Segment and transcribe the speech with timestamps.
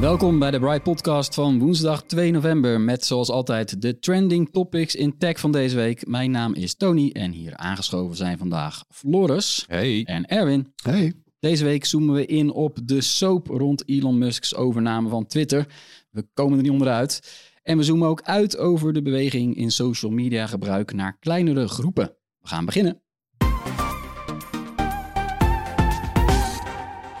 [0.00, 2.80] Welkom bij de Bright Podcast van woensdag 2 november.
[2.80, 6.06] Met zoals altijd de trending topics in tech van deze week.
[6.06, 10.04] Mijn naam is Tony en hier aangeschoven zijn vandaag Floris Hey.
[10.04, 10.72] en Erwin.
[10.82, 11.12] Hey.
[11.38, 15.66] Deze week zoomen we in op de soap rond Elon Musk's overname van Twitter.
[16.10, 17.20] We komen er niet onderuit.
[17.62, 22.16] En we zoomen ook uit over de beweging in social media gebruik naar kleinere groepen.
[22.40, 23.02] We gaan beginnen.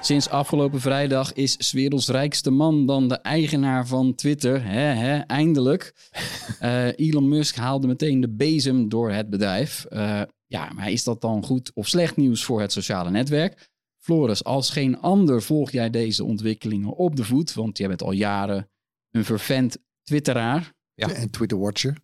[0.06, 4.64] Sinds afgelopen vrijdag is 's werelds rijkste man dan de eigenaar van Twitter.
[4.64, 5.94] Hè, hè, eindelijk.
[6.58, 9.84] Eh, Elon Musk haalde meteen de bezem door het bedrijf.
[9.84, 13.70] Eh, ja, maar is dat dan goed of slecht nieuws voor het sociale netwerk?
[13.98, 18.12] Floris, als geen ander volg jij deze ontwikkelingen op de voet, want jij bent al
[18.12, 18.70] jaren
[19.10, 20.74] een vervent Twitteraar.
[20.94, 21.10] Ja.
[21.10, 21.96] En Twitter Watcher.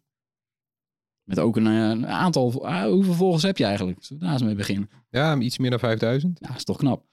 [1.24, 2.66] Met ook een, eh, een aantal.
[2.66, 4.04] ah, hoeveel volgers heb je eigenlijk?
[4.04, 4.90] Zullen we daar eens mee beginnen?
[5.10, 6.38] Ja, iets meer dan 5000.
[6.40, 7.10] Ja, is toch knap.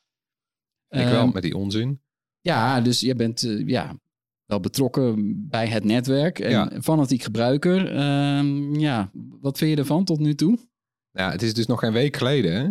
[0.90, 2.02] Ik Ehm, wel, met die onzin.
[2.42, 3.96] Ja, dus je bent eh, ja,
[4.46, 5.16] wel betrokken
[5.50, 6.72] bij het netwerk en Ja.
[6.82, 7.96] fanatiek gebruiker.
[7.96, 9.12] Ehm, ja,
[9.42, 10.58] wat vind je ervan tot nu toe?
[11.12, 12.70] Ja, het is dus nog geen week geleden hè,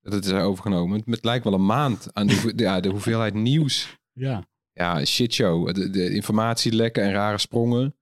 [0.00, 1.02] dat het is overgenomen.
[1.06, 3.96] Het, lijkt wel een maand aan de, ja, de hoeveelheid nieuws.
[4.12, 4.44] Ja.
[4.72, 5.74] Ja, shitshow.
[5.74, 7.94] De, de informatielekken en rare sprongen.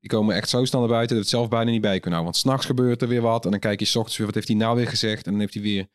[0.00, 2.18] Die komen echt zo snel naar buiten dat we het zelf bijna niet bij kunnen
[2.20, 2.32] houden.
[2.32, 3.44] Want s'nachts gebeurt er weer wat.
[3.44, 5.24] En dan kijk je 's ochtends weer, wat heeft hij nou weer gezegd?
[5.26, 5.86] En dan heeft hij weer,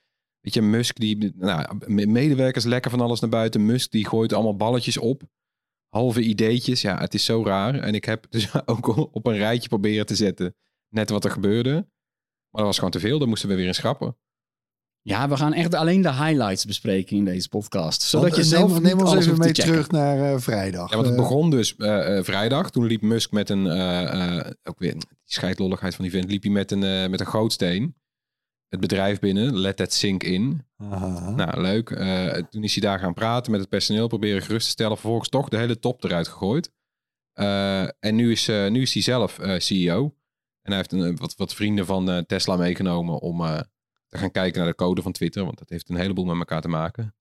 [0.41, 3.66] weet je, Musk die, nou, me- medewerkers lekken van alles naar buiten.
[3.66, 5.24] Musk die gooit allemaal balletjes op.
[5.90, 6.81] Halve ideetjes.
[6.81, 7.75] Ja, het is zo raar.
[7.75, 10.56] En ik heb dus ook op een rijtje proberen te zetten.
[10.90, 11.72] Net wat er gebeurde.
[11.74, 13.19] Maar dat was gewoon te veel.
[13.19, 14.18] Daar moesten we weer in schrappen.
[15.02, 18.02] ja, we gaan echt alleen de highlights bespreken in deze podcast.
[18.02, 20.34] Zodat Want, je eh, zelf neem, neem ons alles even hoeft mee te terug naar
[20.34, 20.90] eh, vrijdag.
[20.90, 21.73] Ja, want het Eh, begon dus
[22.22, 22.72] vrijdag.
[22.72, 26.44] Toen liep Musk met een, eh, eh, ook weer die scheidlolligheid van die vent, liep
[26.44, 27.96] hij met een, met een gootsteen.
[28.71, 30.65] Het bedrijf binnen, let that sink in.
[30.77, 31.29] aha.
[31.29, 31.89] Nou, leuk.
[31.89, 34.97] Eh, toen is hij daar gaan praten met het personeel, proberen gerust te stellen.
[34.97, 36.71] Vervolgens toch de hele top eruit gegooid.
[37.33, 40.03] Eh, en nu is, eh, nu is hij zelf CEO.
[40.61, 43.37] En hij heeft een, wat, wat vrienden van Tesla meegenomen om
[44.07, 45.45] te gaan kijken naar de code van Twitter.
[45.45, 47.15] Want dat heeft een heleboel met elkaar te maken.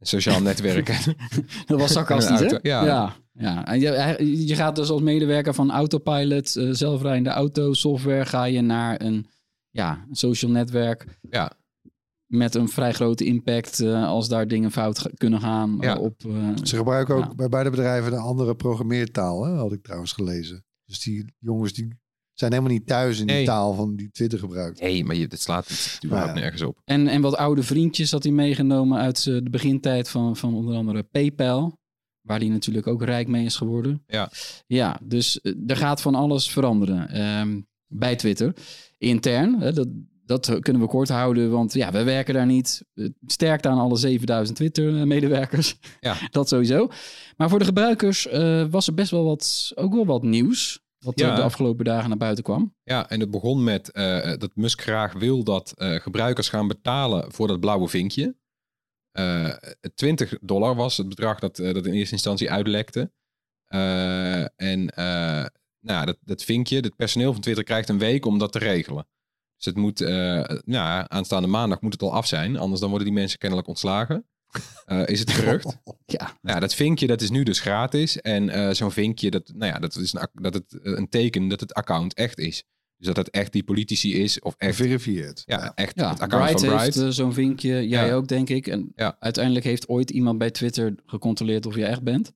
[0.00, 1.16] Sociaal netwerken.
[1.66, 2.58] Dat was sarcastisch, hè?
[2.62, 2.84] ja.
[2.84, 3.16] ja.
[3.32, 3.66] ja.
[3.66, 9.00] En je, je gaat dus als medewerker van Autopilot, zelfrijdende auto, software, ga je naar
[9.00, 9.26] een
[9.74, 11.52] ja, een social netwerk ja.
[12.26, 15.96] met een vrij grote impact eh, als daar dingen fout kunnen gaan Ja.
[15.96, 16.24] op...
[16.24, 17.34] eh, Ze gebruiken ook Ja.
[17.34, 19.52] bij beide bedrijven een andere programmeertaal, hè?
[19.52, 20.64] had ik trouwens gelezen.
[20.84, 21.88] Dus die jongens die
[22.32, 23.44] zijn helemaal niet thuis in die Nee.
[23.44, 24.80] taal van die Twitter gebruikt.
[24.80, 26.40] Nee, maar je, het slaat het überhaupt Ja.
[26.40, 26.80] nergens op.
[26.84, 31.02] En, en wat oude vriendjes had hij meegenomen uit de begintijd van, van onder andere
[31.02, 31.78] PayPal.
[32.20, 34.02] Waar hij natuurlijk ook rijk mee is geworden.
[34.06, 34.30] Ja.
[34.66, 37.60] Ja, dus eh, er gaat van alles veranderen ehm,
[37.96, 38.52] bij Twitter.
[38.98, 39.88] Intern, hè, dat,
[40.26, 42.84] dat kunnen we kort houden, want ja, we werken daar niet.
[42.94, 45.78] Eh, Sterkt aan alle 7000 Twitter-medewerkers.
[46.00, 46.16] Ja.
[46.30, 46.88] dat sowieso.
[47.36, 50.82] Maar voor de gebruikers eh, was er best wel wat, ook wel wat nieuws.
[50.98, 51.34] Wat Ja.
[51.34, 52.74] de afgelopen dagen naar buiten kwam.
[52.82, 57.32] Ja, en het begon met eh, dat Musk graag wil dat eh, gebruikers gaan betalen
[57.32, 58.36] voor dat blauwe vinkje.
[59.12, 59.52] Eh
[59.94, 63.12] 20 dollar was het bedrag dat, eh, dat in eerste instantie uitlekte.
[63.66, 65.44] Eh, en eh,
[65.84, 68.58] nou, ja, dat, dat vinkje, het personeel van Twitter krijgt een week om dat te
[68.58, 69.06] regelen.
[69.56, 72.56] Dus het moet, eh, nou, ja, aanstaande maandag moet het al af zijn.
[72.56, 74.24] Anders dan worden die mensen kennelijk ontslagen.
[74.84, 75.76] Eh, is het gerucht.
[76.06, 78.20] Ja, Ja, dat vinkje dat is nu dus gratis.
[78.20, 81.60] En eh, zo'n vinkje, dat, nou ja, dat is een, dat het, een teken dat
[81.60, 82.64] het account echt is.
[82.96, 84.40] Dus dat het echt die politici is.
[84.40, 85.42] Of echt, Geverifieerd.
[85.46, 87.08] ja, echt Ja, het account Bright van heeft Bright.
[87.08, 88.14] eh, zo'n vinkje, jij Ja.
[88.14, 88.66] ook denk ik.
[88.66, 89.16] En Ja.
[89.20, 92.32] uiteindelijk heeft ooit iemand bij Twitter gecontroleerd of je echt bent.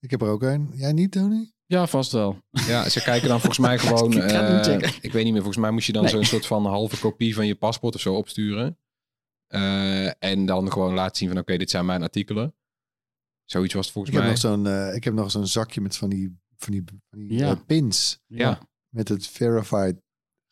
[0.00, 0.70] Ik heb er ook een.
[0.74, 1.52] Jij niet, Tony?
[1.66, 2.42] Ja, vast wel.
[2.50, 4.12] Ja, ze kijken dan volgens mij gewoon...
[4.12, 4.98] Ik ga het niet eh, checken.
[5.02, 6.12] ik weet niet meer, volgens mij moest je dan Nee.
[6.12, 8.78] zo'n soort van halve kopie van je paspoort of zo opsturen.
[9.46, 12.54] Eh, en dan gewoon laten zien van oké, dit zijn mijn artikelen.
[13.44, 14.40] Zoiets was het volgens Ik heb, mij.
[14.42, 17.32] nog zo'n, eh, ik heb nog zo'n zakje met van die, van die, van die
[17.38, 17.54] Ja.
[17.54, 18.20] pins.
[18.26, 18.60] Ja.
[18.88, 20.00] Met het verified.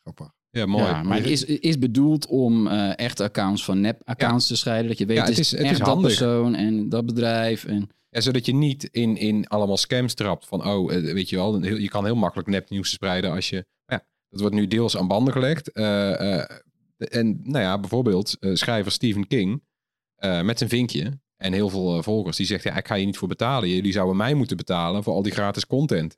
[0.01, 0.33] Grappig.
[0.55, 0.83] Ja, mooi.
[0.83, 4.87] Ja, maar het is, is bedoeld om eh, echte accounts van nep-accounts te scheiden.
[4.87, 6.07] Dat je weet, Ja, het het is, het echt is dat handig.
[6.07, 7.65] persoon en dat bedrijf.
[7.65, 11.35] En, Ja, zodat je niet in, in allemaal scams trapt van, oh, eh, weet je
[11.35, 15.07] wel, je kan heel makkelijk nepnieuws spreiden als je, ja, dat wordt nu deels aan
[15.07, 15.71] banden gelegd.
[15.71, 16.39] Eh,
[16.97, 19.63] en nou ja, bijvoorbeeld schrijver Stephen King
[20.41, 23.27] met zijn vinkje en heel veel volgers, die zegt, ja, ik ga je niet voor
[23.27, 23.69] betalen.
[23.69, 26.17] Jullie zouden mij moeten betalen voor al die gratis content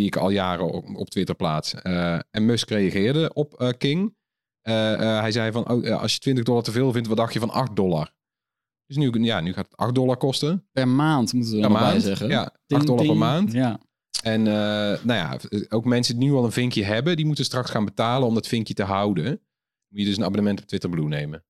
[0.00, 1.74] die ik al jaren op, op Twitter plaats.
[1.74, 4.14] Eh, en Musk reageerde op eh, King.
[4.60, 4.74] Eh,
[5.20, 7.50] hij zei van, oh, als je 20 dollar te veel vindt, wat dacht je van
[7.50, 8.12] 8 dollar?
[8.86, 10.68] Dus nu, ja, nu gaat het 8 dollar kosten.
[10.72, 12.28] per maand moeten we er nog bij zeggen.
[12.28, 13.52] ja, 8 Ding, dollar per maand.
[13.52, 13.80] Ja.
[14.22, 15.38] En nou ja,
[15.68, 18.46] ook mensen die nu al een vinkje hebben, die moeten straks gaan betalen om dat
[18.46, 19.24] vinkje te houden.
[19.88, 21.44] Moet je dus een abonnement op Twitter Blue nemen.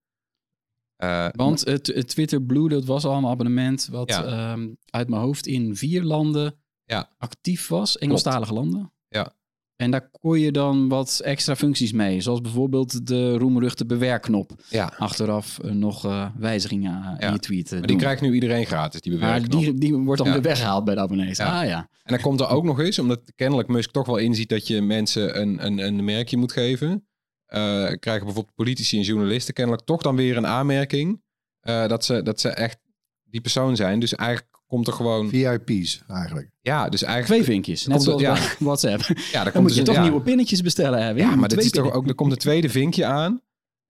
[1.37, 4.25] Want het, Twitter Blue, dat was al een abonnement wat Ja.
[4.25, 6.60] ehm, uit mijn hoofd in vier landen
[6.91, 7.09] Ja.
[7.19, 7.99] actief was.
[7.99, 8.93] Engelstalige landen.
[9.09, 9.33] Ja.
[9.77, 12.21] En daar kon je dan wat extra functies mee.
[12.21, 14.53] Zoals bijvoorbeeld de roemruchte bewerkknop.
[14.69, 17.19] ja, Achteraf eh, nog eh, wijzigingen Ja.
[17.21, 19.61] in je tweet eh, maar die krijgt nu iedereen gratis, die Maar bewerkknop.
[19.61, 21.41] die, die wordt dan weer weggehaald bij de abonnees.
[21.41, 21.79] Ah ja.
[22.03, 24.81] En dan komt er ook nog eens, omdat kennelijk Musk toch wel inziet dat je
[24.83, 27.07] mensen een, een, een merkje moet geven.
[27.47, 27.59] eh,
[27.99, 31.23] krijgen bijvoorbeeld politici en journalisten kennelijk toch dan weer een aanmerking.
[31.61, 32.79] eh, dat, ze, dat ze echt
[33.25, 34.01] die persoon zijn.
[34.01, 35.29] Dus eigenlijk komt er gewoon...
[35.29, 36.51] VIP's eigenlijk.
[36.61, 37.33] Ja, dus eigenlijk...
[37.43, 37.87] Twee vinkjes.
[37.87, 39.01] Net Komt zoals bij WhatsApp.
[39.03, 40.09] Ja, daar Dan komt moet je dus toch een- ja.
[40.09, 41.23] nieuwe pinnetjes bestellen hebben.
[41.25, 43.41] Ja, maar dit is toch ook, er komt een tweede vinkje aan.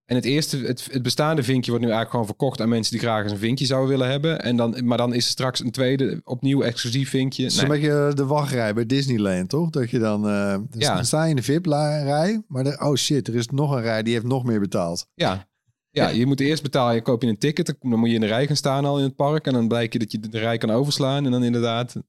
[0.05, 3.00] En het eerste, het, het bestaande vinkje wordt nu eigenlijk gewoon verkocht aan mensen die
[3.00, 4.41] graag eens een vinkje zouden willen hebben.
[4.43, 7.43] En dan, maar dan is er straks een tweede, opnieuw exclusief vinkje.
[7.43, 7.67] Het is Nee.
[7.67, 9.71] een beetje de wachtrij bij Disneyland, toch?
[9.71, 10.29] Dat je dan...
[10.29, 10.94] eh dus Ja.
[10.94, 14.03] dan sta je in de VIP-rij, maar er, oh shit, er is nog een rij
[14.03, 15.06] die heeft nog meer betaald.
[15.15, 15.49] Ja.
[15.90, 18.26] Ja, je moet eerst betalen, je koop je een ticket, dan moet je in de
[18.26, 19.46] rij gaan staan al in het park.
[19.46, 21.25] En dan blijkt je dat je de rij kan overslaan.
[21.25, 22.02] En dan inderdaad, ik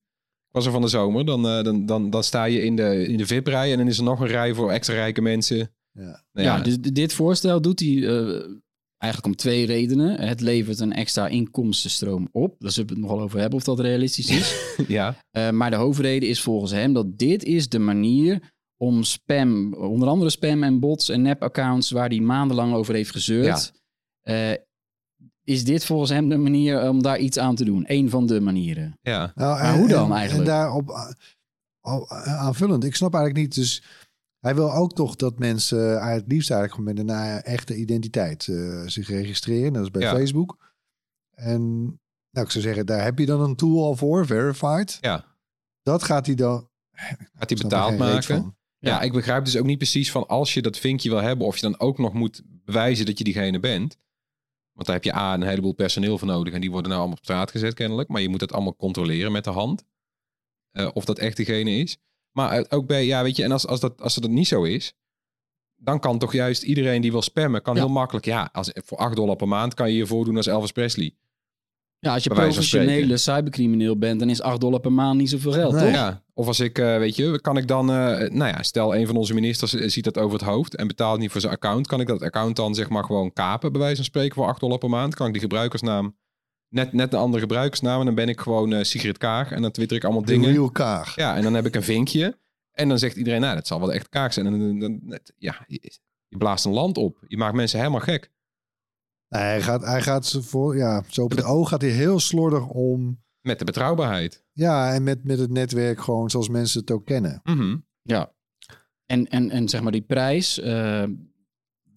[0.51, 3.18] was er van de zomer, dan, eh, dan, dan, dan sta je in de, in
[3.18, 3.72] de VIP-rij.
[3.72, 5.57] En dan is er nog een rij voor extra rijke mensen.
[5.94, 6.24] Ja.
[6.33, 8.42] Nou Ja, dus d- dit voorstel doet hij eh,
[8.98, 10.19] eigenlijk om twee redenen.
[10.27, 12.56] Het levert een extra inkomstenstroom op.
[12.60, 14.56] Daar zullen we het nogal over hebben of dat realistisch is.
[14.88, 15.16] ja.
[15.31, 18.51] Eh, maar de hoofdreden is volgens hem dat dit is de manier
[18.81, 23.74] om spam, onder andere spam en bots en nep-accounts waar hij maandenlang over heeft gezeurd.
[24.22, 24.51] eh,
[25.44, 27.83] is dit volgens hem de manier om daar iets aan te doen?
[27.88, 28.98] Eén van de manieren.
[29.01, 29.31] ja.
[29.36, 30.50] Nou, Maar hoe dan eigenlijk?
[30.50, 31.13] En daarop a-
[31.80, 32.83] al- aanvullend.
[32.83, 33.56] Ik snap eigenlijk niet.
[33.56, 33.83] Dus
[34.39, 38.48] hij wil ook toch dat mensen eigenlijk het liefst eigenlijk met een eh, echte identiteit
[38.48, 39.74] eh, zich registreren.
[39.74, 40.12] Dat is bij Ja.
[40.13, 40.74] Facebook.
[41.36, 41.62] En
[42.31, 44.98] nou, ik zou zeggen, daar heb je dan een tool al voor, Verified.
[45.01, 45.25] Ja.
[45.81, 46.69] Dat gaat hij dan.
[47.34, 48.56] Gaat hij betaald maken.
[48.89, 51.56] Ja, ik begrijp dus ook niet precies van als je dat vinkje wil hebben, of
[51.56, 53.98] je dan ook nog moet bewijzen dat je diegene bent.
[54.74, 57.18] Want daar heb je A, een heleboel personeel voor nodig en die worden nou allemaal
[57.19, 58.10] op straat gezet kennelijk.
[58.10, 59.83] Maar je moet dat allemaal controleren met de hand.
[60.72, 61.98] eh, of dat echt diegene is.
[62.31, 64.63] Maar eh, ook bij, ja weet je, en als, als, dat, als dat niet zo
[64.63, 64.94] is,
[65.75, 67.81] dan kan toch juist iedereen die wil spammen, kan Ja.
[67.81, 70.72] heel makkelijk, ja, als, voor 8 dollar per maand kan je je voordoen als Elvis
[70.72, 71.16] Presley.
[72.00, 75.74] Ja, als je professionele cybercrimineel bent, dan is 8 dollar per maand niet zoveel geld,
[75.74, 75.84] Nee.
[75.84, 75.94] toch?
[75.94, 77.96] Ja, of als ik, eh, weet je, kan ik dan, eh,
[78.30, 81.32] nou ja, stel een van onze ministers ziet dat over het hoofd en betaalt niet
[81.32, 84.06] voor zijn account, kan ik dat account dan zeg maar gewoon kapen, bij wijze van
[84.06, 85.16] spreken, voor 8 dollar per maand?
[85.16, 86.15] Kan ik die gebruikersnaam,
[86.70, 89.72] net, net een andere gebruikersnaam en dan ben ik gewoon eh Sigrid Kaag en dan
[89.72, 90.51] twitter ik allemaal De dingen.
[90.51, 91.15] real kaag.
[91.15, 92.38] Ja, en dan heb ik een vinkje
[92.72, 94.46] en dan zegt iedereen, nou, dat zal wel echt Kaag zijn.
[94.46, 96.00] En dan, dan, dan- ja, je,
[96.30, 97.18] blaast een land op.
[97.27, 98.32] Je maakt mensen helemaal gek.
[99.30, 102.20] Nee, hij gaat, hij gaat ze voor, ja, zo op het oog gaat hij heel
[102.20, 103.20] slordig om.
[103.41, 104.43] Met de betrouwbaarheid.
[104.53, 107.39] Ja, en met, met het netwerk gewoon zoals mensen het ook kennen.
[107.43, 107.77] Mhm.
[108.01, 108.33] Ja.
[109.05, 110.60] En, en, en zeg maar die prijs.
[110.60, 111.03] eh,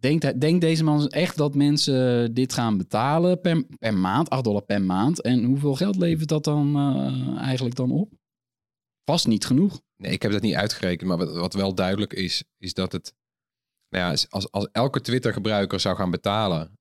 [0.00, 4.30] denkt, hij- denkt deze man echt dat mensen dit gaan betalen per, per maand?
[4.30, 5.20] 8 dollar per maand.
[5.22, 8.12] En hoeveel geld levert dat dan eh, eigenlijk dan op?
[9.04, 9.80] Vast niet genoeg.
[9.96, 11.08] Nee, ik heb dat niet uitgerekend.
[11.08, 13.14] Maar wat, wat wel duidelijk is, is dat het...
[13.88, 16.78] Nou ja, als, als elke Twitter-gebruiker zou gaan betalen...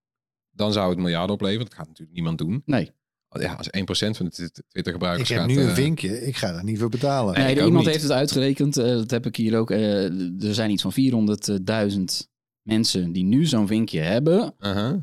[0.51, 1.65] dan zou het miljarden opleveren.
[1.65, 2.61] Dat gaat natuurlijk niemand doen.
[2.65, 2.91] Nee.
[3.41, 5.47] Ja, als 1% van de Twi- Ik Twitter-gebruikers heb gaat...
[5.47, 7.33] nu een eh, vinkje, ik ga er niet voor betalen.
[7.33, 7.85] Nee, iemand niet.
[7.85, 8.77] heeft het uitgerekend.
[8.77, 9.71] eh, dat heb ik hier ook.
[9.71, 10.03] eh,
[10.43, 12.27] er zijn iets van 400.000
[12.61, 14.53] mensen die nu zo'n vinkje hebben.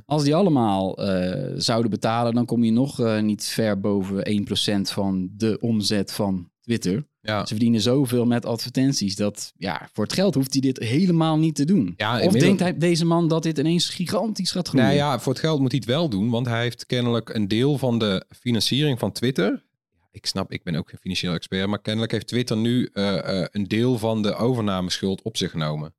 [0.06, 4.92] Als die allemaal eh, zouden betalen, dan kom je nog eh, niet ver boven 1%
[4.92, 7.08] van de omzet van Twitter.
[7.22, 7.40] Ja.
[7.40, 11.54] Ze verdienen zoveel met advertenties dat ja, voor het geld hoeft hij dit helemaal niet
[11.54, 11.94] te doen.
[11.96, 14.86] Ja, of inmiddels- denkt hij, deze man dat dit ineens gigantisch gaat groeien?
[14.86, 16.30] Nou ja, voor het geld moet hij het wel doen.
[16.30, 19.68] Want hij heeft kennelijk een deel van de financiering van Twitter...
[20.12, 21.66] Ik snap, ik ben ook geen financieel expert...
[21.68, 25.94] maar kennelijk heeft Twitter nu eh, eh, een deel van de overnameschuld op zich genomen.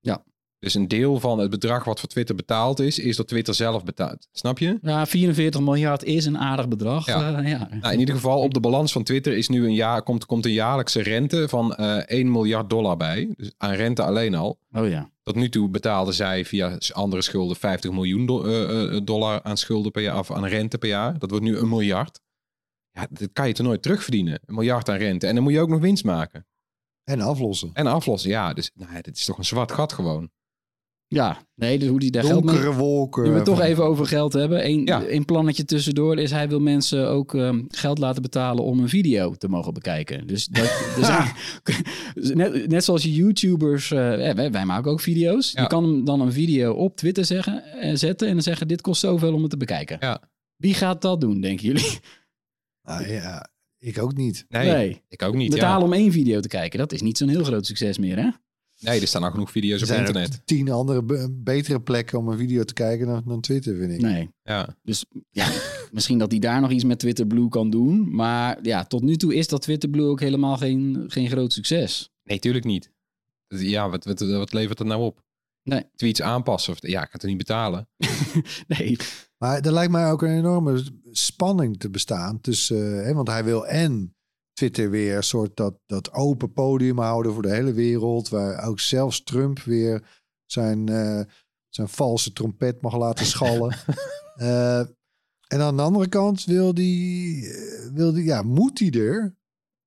[0.00, 0.24] Ja.
[0.60, 3.84] Dus een deel van het bedrag wat voor Twitter betaald is, is door Twitter zelf
[3.84, 4.28] betaald.
[4.32, 4.78] Snap je?
[4.82, 7.06] Ja, 44 miljard is een aardig bedrag.
[7.06, 7.28] Ja.
[7.28, 7.40] Ja.
[7.48, 7.68] ja.
[7.80, 10.44] Nou, in ieder geval op de balans van Twitter is nu een jaar, komt, komt
[10.44, 13.32] een jaarlijkse rente van eh 1 miljard dollar bij.
[13.36, 14.58] Dus aan rente alleen al.
[14.72, 15.10] Oh ja.
[15.22, 19.56] Tot nu toe betaalden zij via andere schulden 50 miljoen do- eh, eh, dollar aan
[19.56, 21.18] schulden per jaar, of aan rente per jaar.
[21.18, 22.20] Dat wordt nu een miljard.
[22.92, 24.40] Ja, dat kan je toch nooit terugverdienen.
[24.44, 25.26] Een miljard aan rente.
[25.26, 26.46] En dan moet je ook nog winst maken.
[27.04, 27.70] En aflossen.
[27.72, 28.52] En aflossen, ja.
[28.52, 30.30] Dus nou, ja, dit is toch een zwart gat gewoon.
[31.14, 32.70] Ja, nee, dus hoe die daar geld mee...
[32.70, 33.22] Wolken.
[33.22, 34.66] Nu we het toch even over geld hebben.
[34.66, 35.02] Eén Ja.
[35.04, 39.34] één plannetje tussendoor is hij wil mensen ook ehm, geld laten betalen om een video
[39.34, 40.26] te mogen bekijken.
[40.26, 41.32] Dus dat, zijn,
[42.38, 45.52] net, net zoals je YouTubers, eh, eh, wij, wij maken ook video's.
[45.52, 45.62] Ja.
[45.62, 48.80] Je kan hem dan een video op Twitter zeggen, en zetten en dan zeggen dit
[48.80, 49.96] kost zoveel om het te bekijken.
[50.00, 50.22] Ja.
[50.56, 51.98] Wie gaat dat doen, denken jullie?
[52.82, 54.44] Nou, ja, ik ook niet.
[54.48, 55.50] Nee, ik ook niet.
[55.50, 58.28] Betalen om één video te kijken, dat is niet zo'n heel groot succes meer, hè?
[58.80, 60.40] Nee, er staan al genoeg video's Er op zijn internet.
[60.44, 64.00] tien andere be- betere plekken om een video te kijken dan, dan Twitter, vind ik.
[64.00, 64.28] Nee.
[64.42, 64.76] Ja.
[64.82, 65.48] Dus ja,
[65.92, 68.14] misschien dat hij daar nog iets met Twitter Blue kan doen.
[68.14, 72.10] Maar ja, tot nu toe is dat Twitter Blue ook helemaal geen, geen groot succes.
[72.24, 72.92] Nee, tuurlijk niet.
[73.48, 75.22] Ja, wat, wat, wat levert het nou op?
[75.62, 75.84] Nee.
[75.96, 76.72] Tweets aanpassen.
[76.72, 77.88] Of, ja, ik kan het niet betalen.
[78.68, 78.96] Nee,
[79.38, 83.66] Maar er lijkt mij ook een enorme spanning te bestaan tussen, hè, want hij wil
[83.66, 84.14] en
[84.60, 88.80] Twitter weer een soort dat, dat open podium houden voor de hele wereld, waar ook
[88.80, 90.02] zelfs Trump weer
[90.46, 91.20] zijn, eh,
[91.68, 93.76] zijn valse trompet mag laten schallen.
[94.34, 94.78] Eh,
[95.48, 99.36] en aan de andere kant wil die, eh, wil die ja, moet hij er,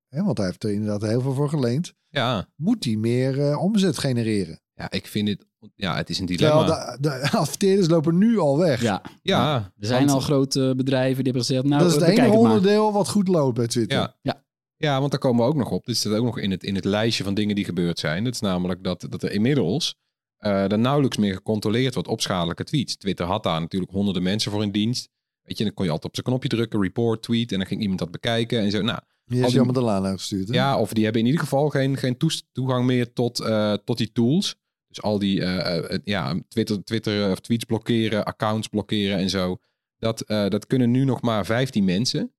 [0.08, 3.98] hè, want hij heeft er inderdaad heel veel voor geleend, Ja, moet hij meer omzet
[3.98, 4.60] genereren.
[4.74, 5.46] ja ik vind het...
[5.74, 6.96] Ja, het is een dilemma.
[6.96, 8.82] de, de adverteerders lopen nu al weg.
[8.82, 9.02] ja.
[9.22, 12.26] Ja, Er zijn want- al grote bedrijven die hebben gezegd, nou, dat is het enige
[12.26, 13.98] het onderdeel wat goed loopt bij Twitter.
[13.98, 14.14] Ja.
[14.22, 14.43] Ja.
[14.84, 15.84] Ja, want daar komen we ook nog op.
[15.84, 18.24] Dit zit ook nog in het, in het lijstje van dingen die gebeurd zijn.
[18.24, 19.94] Dat is namelijk dat, dat er inmiddels
[20.38, 22.96] er nauwelijks meer gecontroleerd wordt op schadelijke tweets.
[22.96, 25.08] Twitter had daar natuurlijk honderden mensen voor in dienst.
[25.42, 27.52] Weet je, dan kon je altijd op zijn knopje drukken, report, tweet.
[27.52, 28.82] En dan ging iemand dat bekijken en zo.
[28.82, 30.48] Nou, Die is die- allemaal de laan uitgestuurd.
[30.48, 30.54] Hè?
[30.54, 32.16] ja, of die hebben in ieder geval geen, geen
[32.52, 34.54] toegang meer tot, eh, tot die tools.
[34.88, 39.56] Dus al die eh, ja, Twitter, Twitter of tweets blokkeren, accounts blokkeren en zo.
[39.98, 42.32] Dat, dat kunnen nu nog maar 15 mensen.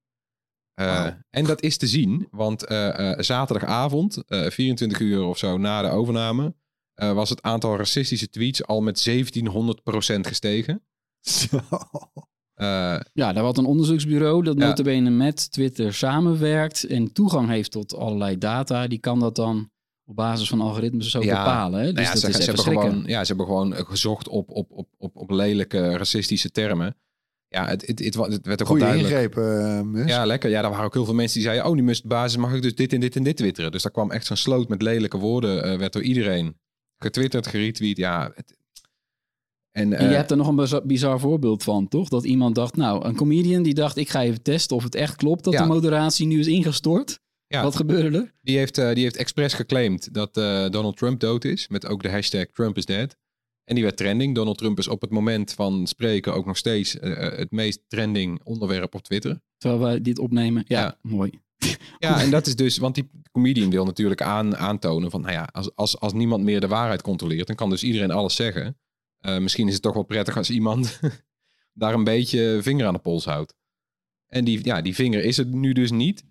[0.76, 1.08] Eh.
[1.30, 5.82] En dat is te zien, want eh, eh, zaterdagavond, eh 24 uur of zo na
[5.82, 6.56] de overname,
[6.94, 10.84] eh, was het aantal racistische tweets al met 1700% gestegen.
[11.22, 11.60] Zo.
[12.56, 14.66] Eh, Ja, daar had een onderzoeksbureau dat Ja.
[14.68, 18.88] notabene met Twitter samenwerkt en toegang heeft tot allerlei data.
[18.88, 19.70] Die kan dat dan
[20.06, 21.38] op basis van algoritmes zo Ja.
[21.44, 21.80] bepalen.
[21.80, 21.86] Hè?
[21.86, 24.28] Dus nou ja, dat ze, is ze even hebben gewoon, ja, ze hebben gewoon gezocht
[24.28, 26.96] op, op, op, op, op lelijke racistische termen.
[27.56, 29.10] Ja, het, het, het, werd ook wel Goeie duidelijk.
[29.14, 30.08] ingrepen, eh, Musk.
[30.10, 30.50] Ja, lekker.
[30.50, 31.68] Ja, daar waren ook heel veel mensen die zeiden...
[31.70, 33.72] oh, nu Musk basis mag ik dus dit en dit en dit twitteren.
[33.72, 35.64] Dus daar kwam echt zo'n sloot met lelijke woorden.
[35.64, 36.58] eh, werd door iedereen
[36.98, 37.98] getwitterd, geretweet.
[37.98, 38.58] Ja, het-
[39.72, 42.10] en, En je eh, hebt er nog een bizar, bizar voorbeeld van, toch?
[42.10, 45.16] Dat iemand dacht, nou, een comedian die dacht, ik ga even testen of het echt
[45.16, 45.62] klopt dat Ja.
[45.62, 47.20] de moderatie nu is ingestort.
[47.48, 47.64] Ja.
[47.64, 48.34] Wat gebeurde er?
[48.42, 51.68] die, heeft, eh, die heeft expres geclaimd dat eh, Donald Trump dood is.
[51.68, 53.16] Met ook de hashtag Trump is dead.
[53.66, 54.36] En die werd trending.
[54.36, 57.82] Donald Trump is op het moment van spreken ook nog steeds eh, eh, het meest
[57.88, 59.42] trending onderwerp op Twitter.
[59.58, 60.64] Terwijl wij dit opnemen.
[60.68, 60.98] Ja, Ja.
[61.02, 61.44] mooi.
[62.00, 65.50] Ja, en dat is dus, want die comedian wil natuurlijk aan, aantonen van, nou ja,
[65.52, 68.78] als, als, als niemand meer de waarheid controleert, dan kan dus iedereen alles zeggen.
[69.20, 71.00] Eh, misschien is het toch wel prettig als iemand
[71.74, 73.56] daar een beetje vinger aan de pols houdt.
[74.28, 76.24] En die, ja, die vinger is het nu dus niet.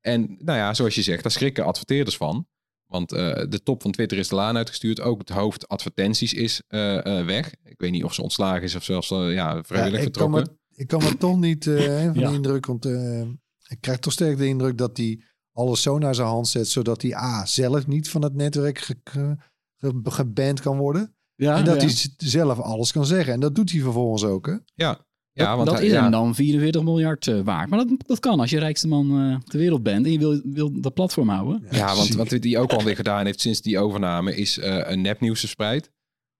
[0.00, 2.48] En nou ja, zoals je zegt, daar schrikken adverteerders van.
[2.86, 5.00] Want eh, de top van Twitter is de laan uitgestuurd.
[5.00, 7.54] Ook het hoofd advertenties is eh, eh, weg.
[7.64, 10.42] Ik weet niet of ze ontslagen is of zelfs ja, vrijwillig Ja, ik, kan vertrokken.
[10.42, 12.28] me, ik kan me toch niet eh, van Ja.
[12.28, 13.20] de indruk, want eh,
[13.68, 15.20] ik krijg toch sterk de indruk dat hij
[15.52, 19.00] alles zo naar zijn hand zet, zodat hij A, zelf niet van het netwerk ge,
[19.04, 19.36] ge-
[19.76, 21.14] ge- geband kan worden.
[21.34, 21.86] Ja, en dat ja.
[21.88, 23.32] hij zelf alles kan zeggen.
[23.32, 24.46] En dat doet hij vervolgens ook.
[24.46, 24.54] Hè?
[24.74, 25.05] Ja,
[25.44, 26.08] ja dat want dat hij- is ja.
[26.10, 27.68] dan 44 miljard eh, waard.
[27.68, 30.40] Maar dat, dat kan als je rijkste man eh, ter wereld bent en je wil,
[30.44, 31.66] wil dat platform houden.
[31.70, 35.40] Ja, want wat hij ook alweer gedaan heeft sinds die overname is eh, een nepnieuws
[35.40, 35.90] verspreid.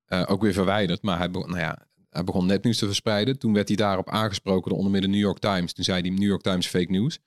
[0.06, 3.38] Eh, ook weer verwijderd, maar hij, begon, nou ja, hij begon nepnieuws te verspreiden.
[3.38, 5.72] Toen werd hij daarop aangesproken door onder meer de New York Times.
[5.72, 7.18] Toen zei hij New York Times fake news.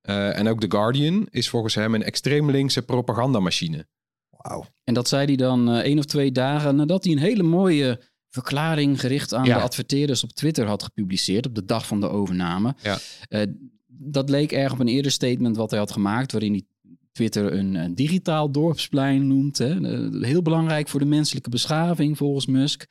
[0.00, 3.86] Eh, en ook The Guardian is volgens hem een extreem linkse propagandamachine.
[4.30, 4.64] Wauw.
[4.84, 8.00] En dat zei hij dan eh één of twee dagen nadat hij een hele mooie
[8.32, 9.56] verklaring gericht aan Ja.
[9.56, 12.74] de adverteerders op Twitter had gepubliceerd op de dag van de overname.
[12.82, 12.98] Ja.
[13.28, 13.42] Eh,
[13.86, 16.62] dat leek erg op een eerder statement wat hij had gemaakt, waarin hij
[17.12, 19.58] Twitter een, eh, digitaal dorpsplein noemt.
[19.58, 19.80] Hè.
[19.80, 22.86] Eh, heel belangrijk voor de menselijke beschaving volgens Musk.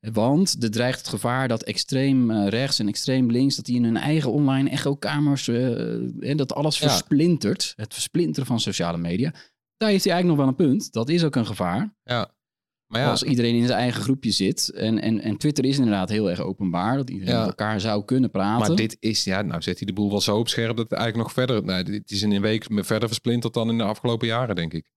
[0.00, 3.96] Want er dreigt het gevaar dat extreem rechts en extreem links, dat die in hun
[3.96, 6.88] eigen online echokamers, eh, en dat alles Ja.
[6.88, 7.72] versplintert.
[7.76, 9.30] Het versplinteren van sociale media.
[9.76, 10.92] Daar heeft hij eigenlijk nog wel een punt.
[10.92, 11.94] Dat is ook een gevaar.
[12.04, 12.30] Ja.
[12.88, 14.68] Maar ja, Als iedereen in zijn eigen groepje zit.
[14.74, 16.96] En, en, en Twitter is inderdaad heel erg openbaar.
[16.96, 17.38] Dat iedereen Ja.
[17.40, 18.66] met elkaar zou kunnen praten.
[18.66, 20.98] maar dit is, ja, nou zet hij de boel wel zo op scherp dat het
[20.98, 24.26] eigenlijk nog verder, nou, dit is in een week verder versplinterd dan in de afgelopen
[24.26, 24.90] jaren, denk ik.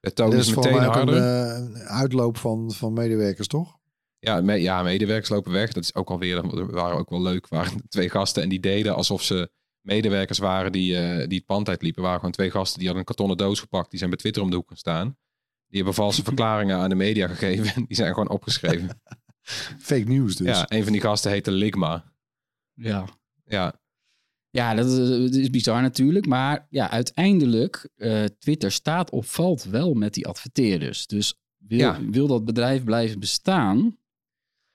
[0.00, 1.52] De toon Dit is is voor meteen mij ook een, harder.
[1.52, 3.76] eh, een uitloop van, van medewerkers, toch?
[4.18, 5.72] Ja, me, ja, medewerkers lopen weg.
[5.72, 7.48] Dat is ook alweer, dat waren ook wel leuk.
[7.48, 11.68] waren twee gasten en die deden alsof ze medewerkers waren die, eh, die het pand
[11.68, 12.02] uitliepen.
[12.02, 13.88] waren gewoon twee gasten die hadden een kartonnen doos gepakt.
[13.90, 15.16] Die zijn bij Twitter om de hoek gaan staan.
[15.68, 17.74] Die hebben valse verklaringen aan de media gegeven.
[17.74, 18.88] en Die zijn gewoon opgeschreven.
[19.78, 20.46] Fake news dus.
[20.46, 22.12] Ja, een van die gasten heette Ligma.
[22.74, 23.04] Ja.
[23.44, 23.80] Ja,
[24.50, 24.96] Ja, dat is,
[25.30, 26.26] dat is bizar natuurlijk.
[26.26, 31.06] Maar ja, uiteindelijk, eh, Twitter staat of valt wel met die adverteerders.
[31.06, 32.00] Dus wil, Ja.
[32.10, 33.98] wil dat bedrijf blijven bestaan,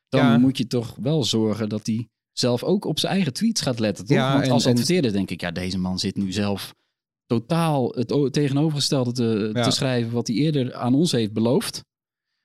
[0.10, 0.38] dan Ja.
[0.38, 4.06] moet je toch wel zorgen dat hij zelf ook op zijn eigen tweets gaat letten.
[4.06, 4.18] Toch?
[4.18, 6.76] Ja, Want als en- adverteerder denk ik, ja, deze man zit nu zelf
[7.26, 9.64] totaal het tegenovergestelde te, Ja.
[9.64, 11.84] te schrijven wat hij eerder aan ons heeft beloofd.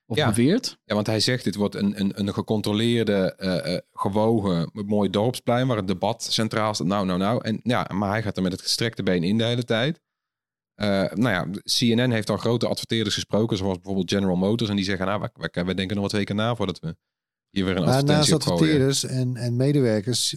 [0.07, 0.29] Of Ja.
[0.29, 0.79] beweerd.
[0.85, 5.67] Ja, want hij zegt dit wordt een, een, een gecontroleerde, eh, eh, gewogen, mooi dorpsplein
[5.67, 6.87] waar het debat centraal staat.
[6.87, 7.45] Nou, nou, nou.
[7.45, 10.01] En, ja, maar hij gaat er met het gestrekte been in de hele tijd.
[10.75, 14.71] Eh, nou ja, CNN heeft al grote adverteerders gesproken, zoals bijvoorbeeld General Motors.
[14.71, 16.97] En die zeggen, nou, wij, denken nog wat twee keer na voordat we
[17.51, 18.83] hier weer een Maar naast advertentie op gooien.
[18.83, 20.37] adverteerders en, en medewerkers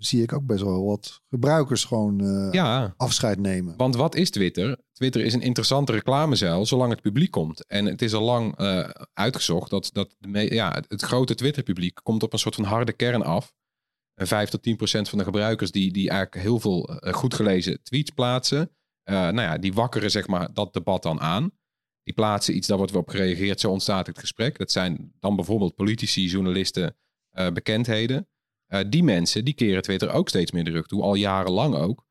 [0.00, 3.76] zie ik ook best wel wat gebruikers gewoon eh, Ja, afscheid nemen.
[3.76, 4.78] Want wat is Twitter?
[4.92, 7.66] Twitter is een interessante reclamezuil zolang het publiek komt.
[7.66, 12.22] En het is al lang eh, uitgezocht dat, dat de ja, het, grote Twitter-publiek komt
[12.22, 13.52] op een soort van harde kern af.
[14.14, 17.34] En 5 tot 10 procent van de gebruikers die, die eigenlijk heel veel eh, goed
[17.34, 18.70] gelezen tweets plaatsen.
[19.04, 21.50] nou ja, die wakkeren zeg maar dat debat dan aan.
[22.02, 23.60] Die plaatsen iets, daar wordt weer op gereageerd.
[23.60, 24.58] Zo ontstaat het gesprek.
[24.58, 26.96] Dat zijn dan bijvoorbeeld politici, journalisten,
[27.52, 28.29] bekendheden.
[28.70, 31.02] Eh, die mensen, die keren Twitter ook steeds meer de rug toe.
[31.02, 32.04] Al jarenlang ook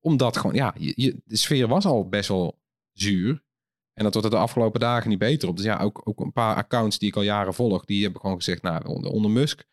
[0.00, 2.60] omdat gewoon, ja, je, je- de sfeer was al best wel
[2.92, 3.44] zuur.
[3.92, 5.56] En dat wordt er de afgelopen dagen niet beter op.
[5.56, 8.36] Dus ja, ook, ook een paar accounts die ik al jaren volg, die hebben gewoon
[8.36, 9.64] gezegd, nou, onder, onder Musk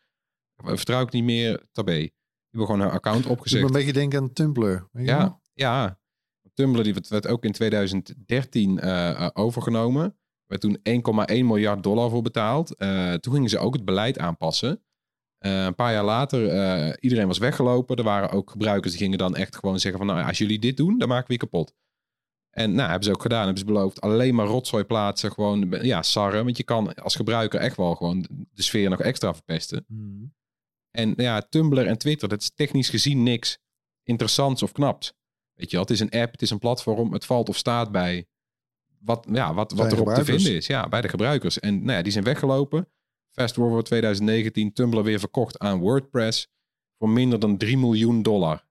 [0.56, 1.98] vertrouw ik niet meer tabé.
[1.98, 2.12] Die
[2.50, 3.64] hebben gewoon hun account me opgezegd.
[3.64, 4.88] een beetje denken aan Tumblr.
[4.92, 5.04] Wel?
[5.04, 5.98] Ja, ja.
[6.54, 10.02] Tumblr die werd, ook in 2013 eh, eh, overgenomen.
[10.04, 10.14] Er
[10.46, 10.78] werd toen
[11.38, 12.66] 1,1 miljard dollar voor betaald.
[13.20, 14.84] Toen gingen ze ook het beleid aanpassen.
[15.44, 17.96] Eh, een paar jaar later, eh, iedereen was weggelopen.
[17.96, 20.14] Er waren ook gebruikers die gingen dan echt gewoon zeggen van...
[20.14, 21.74] nou, als jullie dit doen, dan maken we je kapot.
[22.50, 23.42] En nou, hebben ze ook gedaan.
[23.42, 25.32] Hebben ze beloofd alleen maar rotzooi plaatsen.
[25.32, 26.44] Gewoon, ja, sarren.
[26.44, 29.84] Want je kan als gebruiker echt wel gewoon de sfeer nog extra verpesten.
[29.88, 30.34] Hmm.
[30.90, 33.58] En ja, Tumblr en Twitter, dat is technisch gezien niks
[34.02, 35.12] interessants of knaps.
[35.54, 37.92] Weet je wel, het is een app, het is een platform, het valt of staat
[37.92, 38.26] bij
[39.00, 40.66] wat, ja, wat, wat erop te vinden is.
[40.66, 41.60] Ja, bij de gebruikers.
[41.60, 42.88] En nou ja, die zijn weggelopen.
[43.34, 46.48] Fast forward 2019, Tumblr weer verkocht aan WordPress
[46.98, 48.64] voor minder dan 3 miljoen dollar.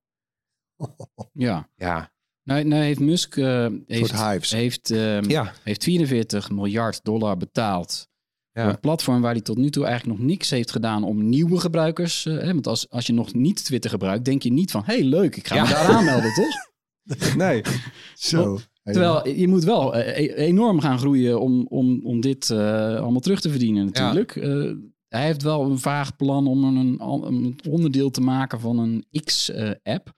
[1.34, 1.70] Ja.
[1.76, 2.12] Ja,
[2.44, 8.12] Nou, nou heeft Musk eh, heeft, heeft, ehm, ja, heeft 44 miljard dollar betaald.
[8.52, 8.70] Ja.
[8.70, 12.26] een platform waar hij tot nu toe eigenlijk nog niks heeft gedaan om nieuwe gebruikers.
[12.26, 15.04] eh, hè, want als, als je nog niet Twitter gebruikt, denk je niet van: hey,
[15.04, 15.64] leuk, ik ga Ja.
[15.64, 16.72] me daar aanmelden, toch?
[17.36, 17.62] Nee,
[18.14, 18.60] Zo.
[18.84, 23.20] Terwijl je moet wel eh, e- enorm gaan groeien om, om, om dit eh, allemaal
[23.20, 24.36] terug te verdienen, natuurlijk.
[24.36, 24.72] Eh,
[25.08, 30.14] hij heeft wel een vaag plan om een, een, onderdeel te maken van een X-app.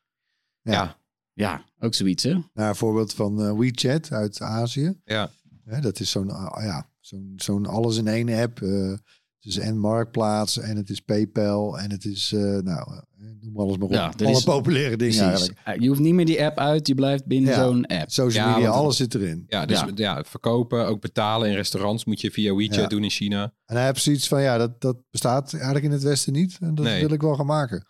[0.62, 0.98] ja,
[1.34, 2.32] ja, ook zoiets, hè?
[2.32, 4.94] Nou, een voorbeeld van eh, WeChat uit Azië.
[5.04, 5.32] ja.
[5.64, 8.60] Hè, dat is zo'n ah, ja, zo'n zo'n alles in één app.
[9.46, 13.00] Het is en Marktplaats en het is PayPal en het is, eh, nou, eh,
[13.42, 13.94] noem alles maar op.
[13.94, 15.22] Ja, Alle is- populaire dingen Precies.
[15.50, 15.82] eigenlijk.
[15.82, 17.64] Je hoeft niet meer die app uit, je blijft binnen Ja.
[17.64, 18.10] zo'n app.
[18.12, 19.44] Social Ja, media, want- alles zit erin.
[19.48, 19.88] Ja, dus Ja.
[19.96, 20.24] ja.
[20.24, 22.88] verkopen, ook betalen in restaurants moet je via WeChat Ja.
[22.88, 23.54] doen in China.
[23.66, 26.58] En hij heeft zoiets van, ja, dat, dat bestaat eigenlijk in het Westen niet.
[26.62, 27.02] En dat Nee.
[27.02, 27.86] wil ik wel gaan maken.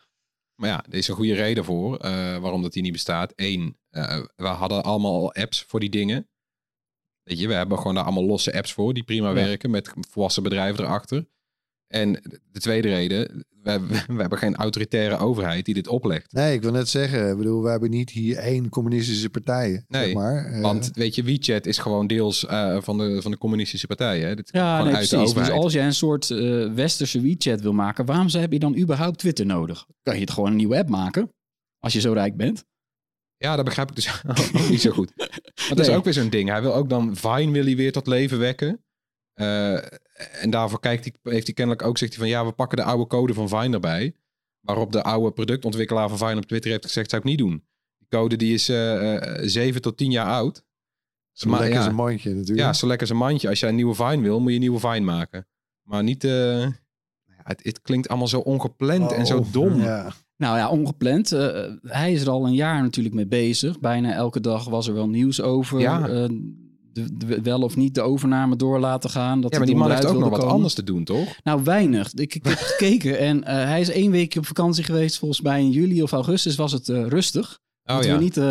[0.56, 3.34] Maar ja, er is een goede reden voor eh, waarom dat die niet bestaat.
[3.36, 6.30] Eén, eh, we hadden allemaal al apps voor die dingen.
[7.24, 10.44] Weet je, we hebben gewoon daar allemaal losse apps voor die prima werken met volwassen
[10.44, 11.28] bedrijven erachter.
[11.88, 12.12] En
[12.52, 16.32] de tweede reden, we, hebben- we hebben geen autoritaire overheid die dit oplegt.
[16.32, 20.04] Nee, ik wil net zeggen, ik bedoel, we hebben niet hier één communistische partij, Nee,
[20.06, 20.46] zeg maar.
[20.46, 24.20] Eh, Want weet je, WeChat is gewoon deels eh, van, de, van de communistische partij.
[24.20, 24.36] Hè?
[24.36, 25.34] Dit Ja, gewoon nee, uit de precies.
[25.34, 29.18] Dus als jij een soort eh, westerse WeChat wil maken, waarom heb je dan überhaupt
[29.20, 29.86] Twitter nodig?
[30.02, 31.30] Kan je het gewoon een nieuwe app maken?
[31.80, 32.64] Als je zo rijk bent.
[33.38, 34.22] Ja, dat begrijp ik dus
[34.54, 35.12] ook niet zo goed.
[35.16, 36.50] Maar dat is ook weer zo'n ding.
[36.50, 38.85] Hij wil ook dan Vine wil hij weer tot leven wekken.
[39.36, 39.74] Eh,
[40.44, 42.84] en daarvoor kijkt hij, heeft hij kennelijk ook zegt hij van ja, we pakken de
[42.84, 44.16] oude code van Vine erbij.
[44.60, 47.64] Waarop de oude productontwikkelaar van Vine op Twitter heeft gezegd, zou ik niet doen.
[47.98, 50.64] Die code die is eh eh, 7 tot 10 jaar oud.
[51.32, 51.84] zo maar lekker ja.
[51.84, 52.60] zijn mandje natuurlijk.
[52.60, 53.50] Ja, zo lekker zijn mandje.
[53.50, 55.48] Als jij een nieuwe Vine wil, moet je een nieuwe Vine maken.
[55.82, 56.24] Maar niet...
[56.24, 59.80] eh, ja, het, het klinkt allemaal zo ongepland en zo Oh, dom.
[59.82, 60.14] Ja.
[60.38, 61.32] Nou ja, ongepland.
[61.32, 63.80] Eh, hij is er al een jaar natuurlijk mee bezig.
[63.80, 65.80] Bijna elke dag was er wel nieuws over.
[65.80, 66.08] Ja.
[66.08, 66.30] Eh,
[66.96, 69.42] de, de- wel of niet de overname door laten gaan.
[69.42, 71.28] Dat Ja, maar die man heeft ook nog wat anders te doen, toch?
[71.44, 72.14] Nou, weinig.
[72.14, 75.18] Ik, ik heb gekeken en eh, hij is één weekje op vakantie geweest.
[75.18, 77.60] Volgens mij in juli of augustus was het eh, rustig.
[77.92, 78.18] Oh ja.
[78.18, 78.44] we niet eh,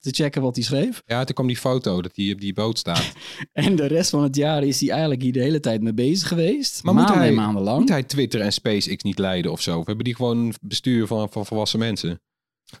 [0.00, 1.02] te checken wat hij schreef.
[1.06, 3.12] Ja, toen kwam die foto dat hij op die boot staat.
[3.52, 6.28] En de rest van het jaar is hij eigenlijk hier de hele tijd mee bezig
[6.28, 6.82] geweest.
[6.84, 7.78] Maar moet maanden hij- en maanden lang.
[7.80, 9.78] Moet hij Twitter en SpaceX niet leiden of zo?
[9.78, 12.20] Of hebben die gewoon bestuur van, van volwassen mensen?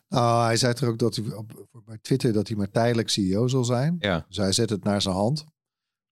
[0.08, 3.48] Nou, hij zei er ook dat hij op, bij Twitter dat hij maar tijdelijk CEO
[3.48, 3.96] zal zijn.
[3.98, 4.24] Ja.
[4.28, 5.44] Dus hij zet het naar zijn hand.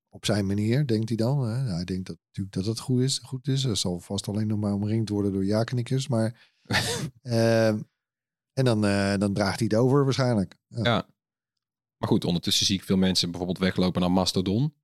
[0.08, 1.48] Op zijn manier, denkt hij dan.
[1.48, 1.72] Hè?
[1.72, 3.18] Hij denkt dat, natuurlijk dat het goed is.
[3.18, 3.62] Goed is.
[3.62, 6.08] Hij zal vast alleen nog maar omringd worden door ja-knikkers.
[6.08, 6.52] Maar,
[7.22, 7.78] ehm,
[8.52, 10.56] en dan, eh, dan draagt hij het over waarschijnlijk.
[10.66, 10.82] Ja.
[10.82, 11.08] Ja.
[11.96, 14.74] Maar goed, ondertussen zie ik veel mensen bijvoorbeeld weglopen naar Mastodon.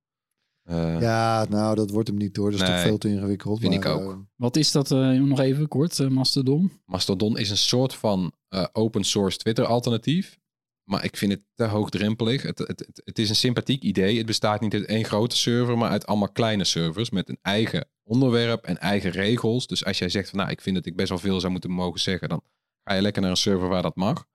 [0.65, 2.51] Eh, Ja, nou, dat wordt hem niet door.
[2.51, 3.59] Dat is Nee, toch veel te ingewikkeld.
[3.59, 4.11] vind ik ook.
[4.11, 6.71] eh, Wat is dat eh, nog even kort, Mastodon?
[6.85, 10.37] Mastodon is een soort van eh, open source Twitter alternatief.
[10.83, 12.41] Maar ik vind het te hoogdrempelig.
[12.41, 14.17] Het, het, het, het is een sympathiek idee.
[14.17, 17.87] Het bestaat niet uit één grote server, maar uit allemaal kleine servers met een eigen
[18.03, 19.67] onderwerp en eigen regels.
[19.67, 21.69] Dus als jij zegt van nou, ik vind dat ik best wel veel zou moeten
[21.71, 22.41] mogen zeggen, dan
[22.83, 24.25] ga je lekker naar een server waar dat mag.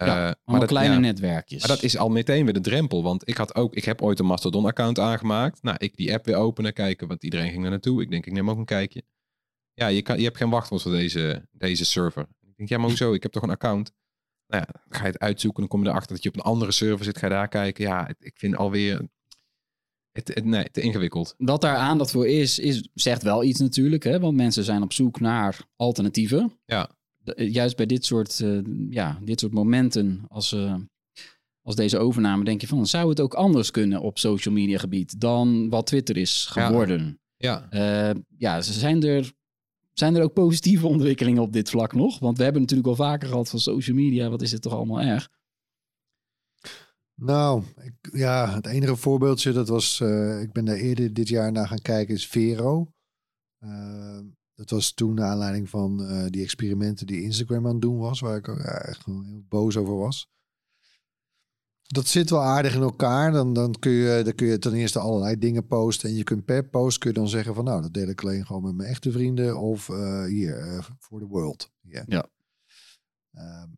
[0.00, 1.60] Eh, Ja, maar dat, kleine ja, netwerkjes.
[1.60, 3.02] Maar dat is al meteen weer de drempel.
[3.02, 5.62] Want ik had ook, ik heb ooit een Mastodon-account aangemaakt.
[5.62, 8.02] Nou, ik die app weer openen, kijken, want iedereen ging er naartoe.
[8.02, 9.02] Ik denk, ik neem ook een kijkje.
[9.74, 12.22] Ja, je, kan, je hebt geen wachtwoord voor deze, deze server.
[12.40, 13.12] Ik denk, ja, maar hoezo?
[13.12, 13.92] Ik heb toch een account?
[14.46, 15.60] Nou ja, dan ga je het uitzoeken.
[15.60, 17.18] Dan kom je erachter dat je op een andere server zit.
[17.18, 17.84] Ga je daar kijken.
[17.84, 19.08] Ja, het- ik vind alweer...
[20.12, 21.34] Het, het, nee, te ingewikkeld.
[21.38, 24.04] Dat daar aandacht voor is, is, zegt wel iets natuurlijk.
[24.04, 24.20] Hè?
[24.20, 26.58] Want mensen zijn op zoek naar alternatieven.
[26.64, 26.90] Ja.
[27.34, 28.58] Eh, juist bij dit soort, eh,
[28.90, 30.74] ja, dit soort momenten als, eh,
[31.62, 32.86] als deze overname denk je van...
[32.86, 37.20] zou het ook anders kunnen op social media gebied dan wat Twitter is geworden?
[37.36, 39.32] Ja, Ja, ja ze zijn er,
[39.92, 42.18] zijn er ook positieve ontwikkelingen op dit vlak nog?
[42.18, 44.28] Want we hebben natuurlijk al vaker gehad van social media.
[44.28, 45.28] Wat is dit toch allemaal erg?
[47.20, 51.52] Nou, ik, ja, het enige voorbeeldje, dat was, eh, ik ben daar eerder dit jaar
[51.52, 52.92] naar gaan kijken, is Vero.
[54.60, 58.20] Dat was toen naar aanleiding van eh, die experimenten die Instagram aan het doen was,
[58.20, 60.28] waar ik echt heel boos over was.
[61.82, 63.32] Dat zit wel aardig in elkaar.
[63.32, 66.08] Dan, dan, kun je, dan kun je ten eerste allerlei dingen posten.
[66.08, 68.46] En je kunt per post kun je dan zeggen van nou, dat deel ik alleen
[68.46, 69.58] gewoon met mijn echte vrienden.
[69.58, 71.70] Of eh, hier, eh, voor de world.
[71.80, 72.04] Ja.
[72.06, 72.26] Ja.
[73.32, 73.68] Ehm,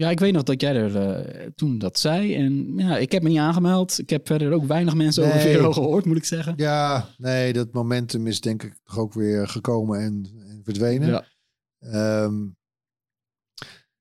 [0.00, 2.34] Ja, ik weet nog dat jij er eh, toen dat zei.
[2.34, 3.98] En ja, ik heb me niet aangemeld.
[3.98, 5.40] Ik heb verder ook weinig mensen over.
[5.40, 6.54] Vero gehoord, moet ik zeggen.
[6.56, 11.08] Ja, nee, dat momentum is denk ik toch ook weer gekomen en, en verdwenen.
[11.08, 11.24] Ja.
[11.78, 12.48] Ehm,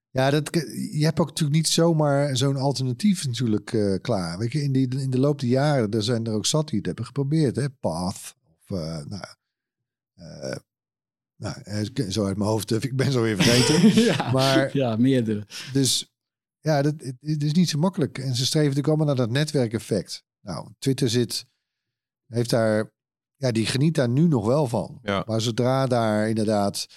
[0.09, 0.49] ja, dat,
[0.91, 4.37] je hebt ook natuurlijk niet zomaar zo'n alternatief natuurlijk eh, klaar.
[4.37, 6.77] Weet je, in, die, in de loop der jaren, er zijn er ook zat die
[6.77, 7.55] het hebben geprobeerd.
[7.55, 7.69] Hè?
[7.69, 9.25] Path, of uh, nou,
[11.39, 14.03] nou, zo uit mijn hoofd, ik ben zo weer vergeten.
[14.13, 15.47] ja, maar, ja, meerdere.
[15.73, 16.13] Dus
[16.59, 18.17] ja, dat, het, het is niet zo makkelijk.
[18.17, 20.23] En ze streven natuurlijk allemaal naar dat netwerkeffect.
[20.41, 21.45] Nou, Twitter zit,
[22.25, 22.93] heeft daar,
[23.35, 24.99] ja, die geniet daar nu nog wel van.
[25.01, 25.23] Ja.
[25.27, 26.87] Maar zodra daar inderdaad,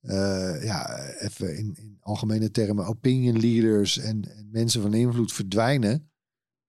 [0.00, 6.10] uh, ja, even in, in algemene termen, opinion leaders en, en mensen van invloed verdwijnen,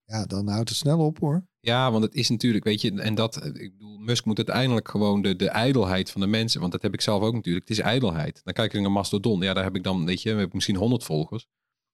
[0.04, 1.50] ja, dan houdt het snel op hoor.
[1.64, 5.22] Ja, want het is natuurlijk, weet je, en dat, ik bedoel, Musk moet uiteindelijk gewoon
[5.22, 7.84] de, de ijdelheid van de mensen, want dat heb ik zelf ook natuurlijk, het is
[7.84, 8.42] ijdelheid.
[8.44, 10.76] Dan kijk ik naar Mastodon, ja, daar heb ik dan, weet je, heb ik misschien
[10.76, 11.48] 100 volgers.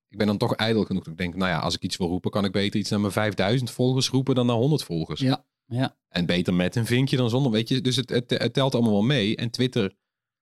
[0.10, 2.08] Ik ben dan toch ijdel genoeg dat ik denk, nou ja, als ik iets wil
[2.08, 5.20] roepen, kan ik beter iets naar mijn 5000 volgers roepen dan naar 100 volgers.
[5.20, 5.98] Ja, ja.
[6.10, 7.82] En beter met een vinkje dan zonder, weet je.
[7.82, 9.36] Dus het, het, het telt allemaal wel mee.
[9.36, 9.96] En Twitter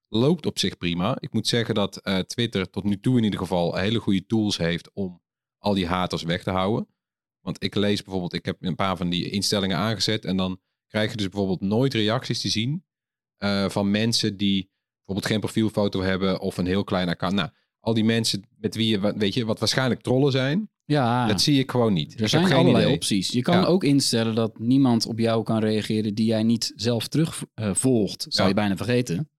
[0.08, 1.16] loopt op zich prima.
[1.20, 4.56] Ik moet zeggen dat uh, Twitter tot nu toe in ieder geval hele goede tools
[4.56, 5.22] heeft om
[5.58, 6.88] al die haters weg te houden.
[7.46, 11.10] Want ik lees bijvoorbeeld, ik heb een paar van die instellingen aangezet en dan krijg
[11.10, 12.84] je dus bijvoorbeeld nooit reacties te zien
[13.38, 17.34] uh, van mensen die bijvoorbeeld geen profielfoto hebben of een heel klein account.
[17.34, 21.26] Nou, al die mensen met wie je, weet je, wat waarschijnlijk trollen zijn, ja.
[21.26, 22.14] dat zie ik gewoon niet.
[22.14, 22.94] Er ik zijn allerlei idee.
[22.94, 23.28] opties.
[23.28, 23.64] Je kan Ja.
[23.64, 28.26] ook instellen dat niemand op jou kan reageren die jij niet zelf terug uh, volgt.
[28.28, 28.48] Zou Ja.
[28.48, 29.30] je bijna vergeten.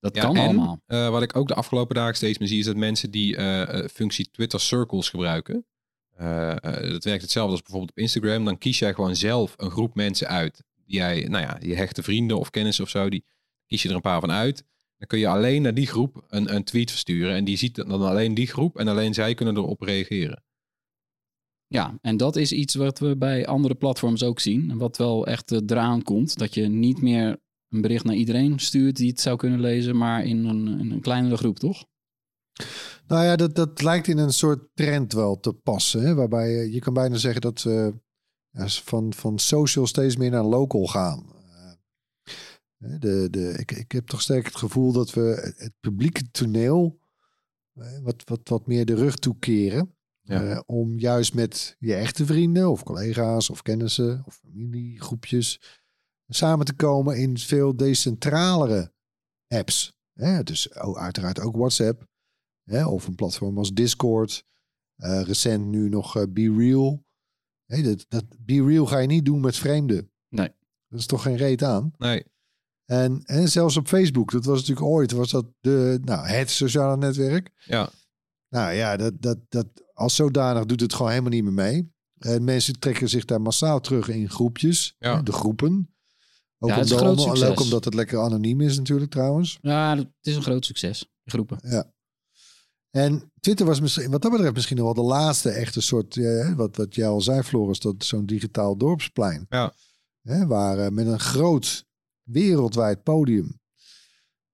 [0.00, 0.80] Dat Ja, kan en, allemaal.
[0.86, 3.62] eh, wat ik ook de afgelopen dagen steeds meer zie, is dat mensen die eh,
[3.78, 5.66] eh, functie Twitter Circles gebruiken.
[6.16, 8.44] Eh, dat werkt hetzelfde als bijvoorbeeld op Instagram.
[8.44, 10.64] Dan kies jij gewoon zelf een groep mensen uit.
[10.84, 13.24] Die jij, nou ja, je hechte vrienden of kennissen of zo, die
[13.66, 14.64] kies je er een paar van uit.
[14.98, 17.34] Dan kun je alleen naar die groep een, een tweet versturen.
[17.34, 20.42] En die ziet dan alleen die groep en alleen zij kunnen erop reageren.
[21.66, 24.70] Ja, en dat is iets wat we bij andere platforms ook zien.
[24.70, 26.38] En wat wel echt uh, eraan komt.
[26.38, 30.24] Dat je niet meer een bericht naar iedereen stuurt die het zou kunnen lezen, maar
[30.24, 31.84] in een, in een kleinere groep, toch?
[33.06, 36.02] Nou ja, dat, dat lijkt in een soort trend wel te passen.
[36.02, 36.14] Hè?
[36.14, 37.94] Waarbij je, je kan bijna zeggen dat we
[38.50, 41.32] ja, van, van social steeds meer naar local gaan.
[42.78, 47.00] Uh, de, de, ik, ik heb toch sterk het gevoel dat we het, publieke toneel
[48.02, 49.94] wat, wat, wat meer de rug toekeren.
[50.20, 50.42] Ja.
[50.42, 55.60] Eh, om juist met je echte vrienden of collega's of kennissen of familiegroepjes
[56.28, 58.92] samen te komen in veel decentralere
[59.48, 59.96] apps.
[60.12, 60.42] Hè?
[60.42, 62.10] Dus oh, uiteraard ook WhatsApp
[62.64, 62.86] hè?
[62.86, 64.44] of een platform als Discord.
[64.96, 67.04] Eh, recent nu nog eh, Be Real.
[67.66, 70.10] Dat, dat Be Real ga je niet doen met vreemden.
[70.28, 70.48] Nee.
[70.88, 71.92] Dat is toch geen reet aan.
[71.98, 72.24] Nee.
[72.84, 76.96] En, en zelfs op Facebook, dat was natuurlijk ooit, was dat de, nou, het sociale
[76.96, 77.50] netwerk.
[77.64, 77.90] Ja.
[78.48, 81.92] Nou ja, dat, dat, dat, als zodanig doet het gewoon helemaal niet meer mee.
[82.18, 85.22] En mensen trekken zich daar massaal terug in groepjes, Ja.
[85.22, 85.94] de groepen.
[86.58, 89.58] Ook, Ja, het is een omdat, groot ook omdat het lekker anoniem is natuurlijk trouwens.
[89.62, 90.98] Ja, het is een groot succes.
[90.98, 91.58] Die groepen.
[91.62, 91.92] Ja.
[92.92, 96.52] En Twitter was misschien, wat dat betreft misschien nog wel de laatste echte soort, eh,
[96.54, 99.46] wat, wat jij al zei Floris, dat zo'n digitaal dorpsplein.
[99.48, 99.72] Ja.
[100.22, 101.84] Hè, waar eh, met een groot
[102.22, 103.60] wereldwijd podium.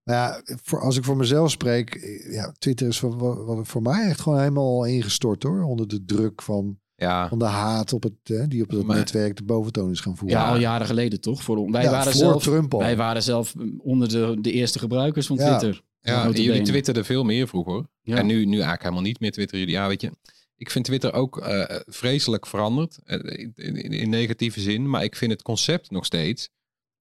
[0.02, 3.82] Maar ja, voor, als ik voor mezelf spreek, eh, ja, Twitter is voor, voor, voor
[3.82, 5.62] mij echt gewoon helemaal ingestort hoor.
[5.62, 7.28] Onder de druk van, Ja.
[7.28, 10.16] van de haat op het, eh, die op het Maar- netwerk de boventoon is gaan
[10.16, 10.38] voeren.
[10.38, 11.42] Ja, al jaren geleden toch?
[11.42, 12.78] Voor, wij, Ja, waren voor zelf, Trump al.
[12.80, 15.58] wij waren zelf onder de, de eerste gebruikers van Ja.
[15.58, 15.82] Twitter.
[16.00, 17.86] Ja, jullie twitterden veel meer vroeger.
[18.02, 18.16] Ja.
[18.16, 19.74] En nu, nu eigenlijk helemaal niet meer twitteren jullie.
[19.76, 20.10] Ja, weet je.
[20.56, 22.98] Ik vind Twitter ook eh, vreselijk veranderd.
[23.04, 24.90] eh, in, in, in negatieve zin.
[24.90, 26.48] Maar ik vind het concept nog steeds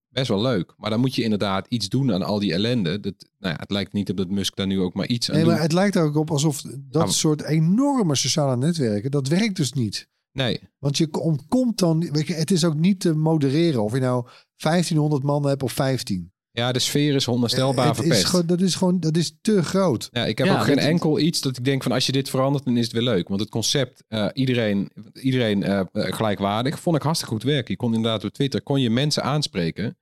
[0.10, 0.74] best wel leuk.
[0.78, 3.00] Maar dan moet je inderdaad iets doen aan al die ellende.
[3.00, 5.36] Dat, nou ja, het lijkt niet op dat Musk daar nu ook maar iets aan
[5.36, 5.54] Nee, doet.
[5.54, 7.10] maar het lijkt er ook op alsof dat Ah.
[7.10, 10.08] soort enorme sociale netwerken, dat werkt dus niet.
[10.32, 14.00] Nee, Want je ontkomt dan, weet je, het is ook niet te modereren of je
[14.00, 16.32] nou 1500 man hebt of 15.
[16.58, 18.26] Ja, de sfeer is onherstelbaar het is verpest.
[18.26, 20.10] gewoon, dat is gewoon, dat is te groot.
[20.12, 22.30] Ja, ik heb Ja, ook geen enkel iets dat ik denk van als je dit
[22.30, 23.28] verandert, dan is het weer leuk.
[23.28, 27.72] Want het concept, eh, iedereen, iedereen eh, eh, gelijkwaardig, vond ik hartstikke goed werken.
[27.72, 29.98] Je kon inderdaad op Twitter kon je mensen aanspreken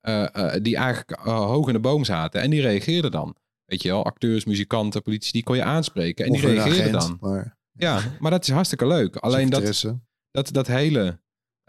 [0.00, 2.40] eh, eh, die eigenlijk eh, hoog in de boom zaten.
[2.40, 3.36] En die reageerden dan.
[3.64, 6.24] Weet je wel, acteurs, muzikanten, politici, die kon je aanspreken.
[6.24, 7.30] En Of die reageerden agent, dan.
[7.30, 9.16] Maar Ja, maar dat is hartstikke leuk.
[9.16, 9.84] Alleen dat,
[10.30, 11.20] dat, dat hele...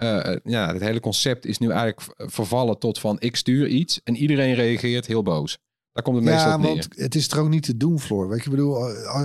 [0.02, 4.16] eh, ja, het hele concept is nu eigenlijk vervallen tot van ik stuur iets en
[4.16, 5.58] iedereen reageert heel boos.
[5.92, 6.70] Daar komt het meestal Ja, op neer.
[6.72, 8.28] want het is er ook niet te doen, Floor.
[8.30, 8.78] Weet je, ik bedoel,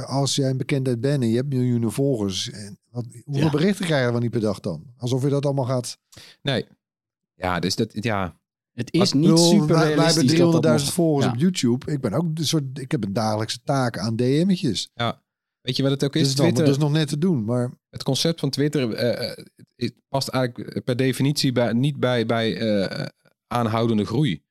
[0.05, 3.51] als jij een bekendheid bent en je hebt miljoenen volgers, en wat, hoeveel Ja.
[3.51, 4.85] berichten krijgen we niet per dag dan?
[4.97, 5.99] Alsof je dat allemaal gaat.
[6.43, 6.67] Nee.
[7.35, 8.39] Ja, dus dat, ja,
[8.73, 11.33] Het is niet bedoel, super wij, wij hebben realistisch dat dat 300.000 nog- volgers Ja.
[11.33, 11.93] op YouTube.
[11.93, 14.91] Ik ben ook een soort, ik heb een dagelijkse taak aan DM'tjes.
[15.67, 16.23] Weet je wat het ook is?
[16.23, 19.31] is, dan, Twitter, dat is nog net te doen, maar het concept van Twitter eh,
[19.31, 19.45] eh,
[19.77, 23.07] het past eigenlijk per definitie bij, niet bij, bij eh,
[23.47, 24.45] aanhoudende groei.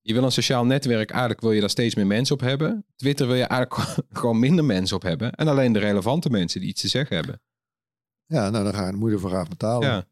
[0.00, 2.86] Je wil een sociaal netwerk, eigenlijk wil je daar steeds meer mensen op hebben.
[2.96, 5.32] Twitter wil je eigenlijk gewoon minder mensen op hebben.
[5.32, 7.40] En alleen de relevante mensen die iets te zeggen hebben.
[8.26, 9.88] ja, nou dan ga je de moeder voor graag betalen.
[9.88, 10.04] Ja,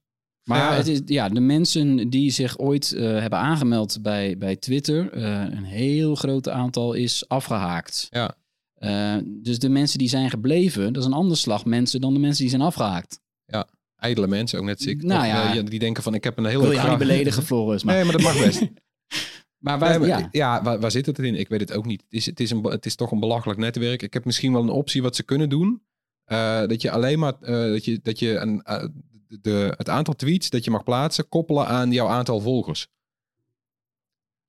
[0.45, 0.75] Maar Ja.
[0.75, 5.23] het is, ja, de mensen die zich ooit eh, hebben aangemeld bij, bij Twitter, eh,
[5.51, 8.07] een heel groot aantal is afgehaakt.
[8.11, 8.35] Ja.
[8.81, 12.21] Eh, dus de mensen die zijn gebleven, dat is een ander slag mensen dan de
[12.21, 13.21] mensen die zijn afgehaakt.
[13.97, 15.03] ijdele mensen, ook net ik.
[15.03, 15.63] Nou ja.
[15.63, 17.83] die denken van ik heb een hele wil je niet beledigen, Floris.
[17.83, 18.61] Maar, Nee, maar dat mag best.
[19.59, 20.29] maar Nee, maar- ja.
[20.31, 21.35] ja, waar, waar zit het in?
[21.35, 22.01] Ik weet het ook niet.
[22.03, 24.03] Het is, het, is een, het is toch een belachelijk netwerk.
[24.03, 25.83] Ik heb misschien wel een optie wat ze kunnen doen.
[26.25, 28.63] Eh, dat je alleen maar eh, dat je, dat je een,
[29.41, 32.89] de- het aantal tweets dat je mag plaatsen koppelen aan jouw aantal volgers.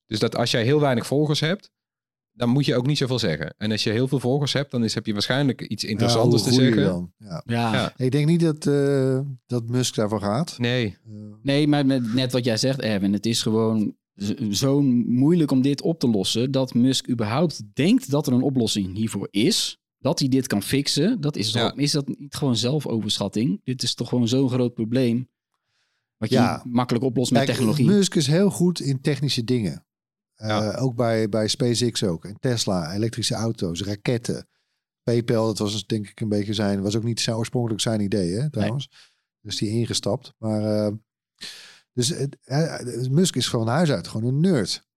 [0.06, 1.72] Dus dat als jij heel weinig volgers hebt,
[2.34, 3.54] dan moet je ook niet zoveel zeggen.
[3.58, 6.50] En als je heel veel volgers hebt, dan is, heb je waarschijnlijk iets interessants Ja,
[6.50, 6.84] te zeggen.
[6.84, 7.12] Dan?
[7.18, 7.44] Ja.
[7.46, 7.74] Ja.
[7.74, 7.94] Ja.
[7.98, 10.56] Ik denk niet dat, eh, dat Musk daarvoor gaat.
[10.58, 11.14] Nee, Eh,
[11.44, 13.96] Nee, maar met- net wat jij zegt, Erwin, het is gewoon
[14.52, 18.96] zo moeilijk om dit op te lossen dat Musk überhaupt denkt dat er een oplossing
[18.96, 19.80] hiervoor is.
[19.98, 23.62] Dat hij dit kan fixen, dat is, toch- is dat niet gewoon zelfoverschatting?
[23.64, 25.30] Dit is toch gewoon zo'n groot probleem.
[26.18, 27.86] Wat je makkelijk oplost met Kijk, technologie.
[27.86, 29.86] Musk is heel goed in technische dingen.
[30.42, 30.84] Eh.
[30.84, 32.26] Ook bij, bij SpaceX ook.
[32.26, 34.48] En Tesla, elektrische auto's, raketten.
[35.04, 36.82] PayPal, dat was dus denk ik een beetje zijn...
[36.82, 38.90] was ook niet zijn oorspronkelijk zijn idee, hè, trouwens.
[39.42, 40.34] Dus die ingestapt.
[40.38, 40.86] Maar...
[40.86, 40.92] eh,
[41.94, 44.88] dus het, eh, Musk is van huis uit gewoon een nerd.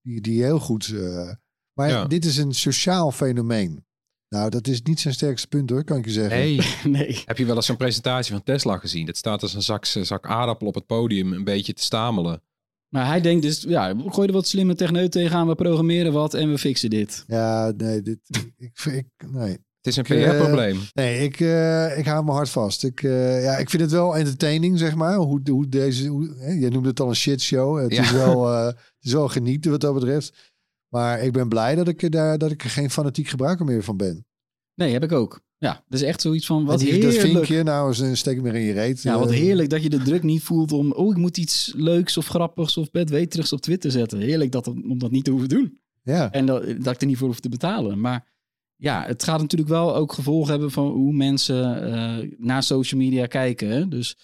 [0.00, 0.88] Die, die heel goed...
[0.88, 1.30] eh,
[1.72, 2.04] maar Ja.
[2.04, 3.86] dit is een sociaal fenomeen.
[4.28, 6.38] Nou, dat is niet zijn sterkste punt hoor, kan ik je zeggen.
[6.38, 6.60] nee.
[6.98, 7.22] nee.
[7.26, 9.06] Heb je wel eens zo'n presentatie van Tesla gezien?
[9.06, 12.42] Dat staat als een zak, zak aardappel op het podium een beetje te stamelen.
[12.92, 16.50] Maar hij denkt dus, ja, gooi er wat slimme techneut tegenaan, we programmeren wat en
[16.50, 17.24] we fixen dit.
[17.26, 18.18] Ja, nee, dit,
[18.56, 19.50] ik, ik, nee.
[19.80, 20.80] Het is een eh, PR-probleem.
[20.92, 22.84] Nee, ik, eh, ik hou me hard vast.
[22.84, 25.14] Ik, eh, ja, ik vind het wel entertaining, zeg maar.
[25.16, 27.78] Hoe, hoe deze, hoe, hè, je noemde het al een shitshow.
[27.82, 28.02] Het, Ja.
[28.02, 30.52] is wel, eh, het is wel genieten wat dat betreft.
[30.88, 33.96] Maar ik ben blij dat ik daar, dat ik er geen fanatiek gebruiker meer van
[33.96, 34.26] ben.
[34.74, 35.40] Nee, heb ik ook.
[35.62, 37.32] Ja, dat is echt zoiets van, wat die- dat heerlijk.
[37.46, 39.02] vinkje, nou eens een steek meer in je reet.
[39.02, 40.92] Ja, wat Eh, heerlijk dat je de druk niet voelt om...
[40.92, 44.18] oh, ik moet iets leuks of grappigs of bedweterigs op Twitter zetten.
[44.18, 45.78] Heerlijk dat, om dat niet te hoeven doen.
[46.02, 48.00] Ja, En dat, dat ik er niet voor hoef te betalen.
[48.00, 48.32] Maar
[48.76, 53.26] ja, het gaat natuurlijk wel ook gevolgen hebben van hoe mensen eh, naar social media
[53.26, 53.68] kijken.
[53.68, 53.88] hè.
[53.88, 54.16] Dus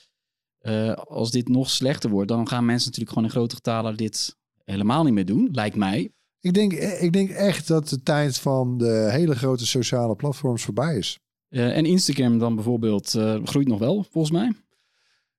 [0.58, 4.36] eh, als dit nog slechter wordt, dan gaan mensen natuurlijk gewoon in grote getalen dit
[4.64, 6.12] helemaal niet meer doen, lijkt mij.
[6.40, 10.96] Ik denk, ik denk echt dat de tijd van de hele grote sociale platforms voorbij
[10.98, 11.18] is.
[11.48, 14.52] Eh, en Instagram dan bijvoorbeeld eh, groeit nog wel, volgens mij.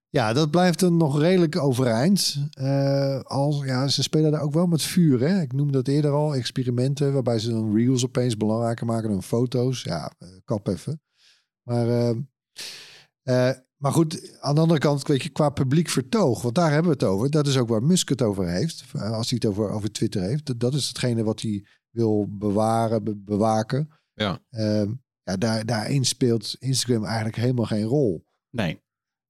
[0.09, 2.47] Ja, dat blijft dan nog redelijk overeind.
[2.51, 5.19] Eh, als, ja, ze spelen daar ook wel met vuur.
[5.19, 5.41] Hè?
[5.41, 9.83] Ik noemde dat eerder al, experimenten waarbij ze dan reels opeens belangrijker maken dan foto's.
[9.83, 11.01] Ja, eh, kap even.
[11.63, 12.15] Maar,
[13.77, 16.97] maar goed, aan de andere kant, weet je, qua publiek vertoog, want daar hebben we
[16.97, 17.29] het over.
[17.29, 18.83] Dat is ook waar Musk het over heeft.
[18.93, 20.45] Als hij het over, over Twitter heeft.
[20.45, 23.89] Dat, dat is hetgene wat hij wil bewaren, be- bewaken.
[24.13, 24.39] Ja.
[24.49, 24.91] Ehm,
[25.29, 28.25] ja, daar, daarin speelt Instagram eigenlijk helemaal geen rol.
[28.49, 28.81] Nee.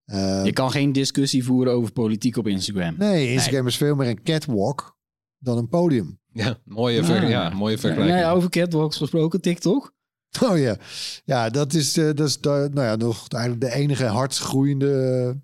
[0.05, 2.95] Ehm, Je kan geen discussie voeren over politiek op Instagram.
[2.97, 4.97] Nee, Instagram is veel meer een catwalk
[5.37, 6.19] dan een podium.
[6.33, 7.29] Ja, mooie, ver- Ah.
[7.29, 8.19] ja, mooie vergelijking.
[8.19, 9.93] Nee, over catwalks gesproken, TikTok.
[10.43, 10.77] Oh ja,
[11.25, 14.91] ja dat is, eh, dat is de, nou ja, nog eigenlijk de enige hardst groeiende,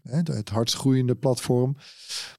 [0.04, 1.76] eh, hè, het hardst groeiende platform.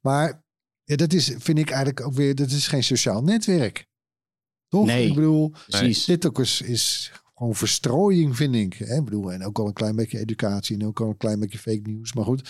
[0.02, 0.44] Maar
[0.84, 3.86] ja, dat is, vind ik eigenlijk ook weer, dat is geen sociaal netwerk.
[4.68, 4.86] Toch?
[4.86, 5.06] Nee.
[5.08, 6.04] Ik bedoel, Precies.
[6.04, 8.74] dit ook is, is gewoon verstrooiing, vind ik.
[8.74, 8.96] Hè?
[8.96, 11.58] Ik bedoel, en ook al een klein beetje educatie en ook al een klein beetje
[11.58, 12.12] fake nieuws.
[12.12, 12.48] Maar goed,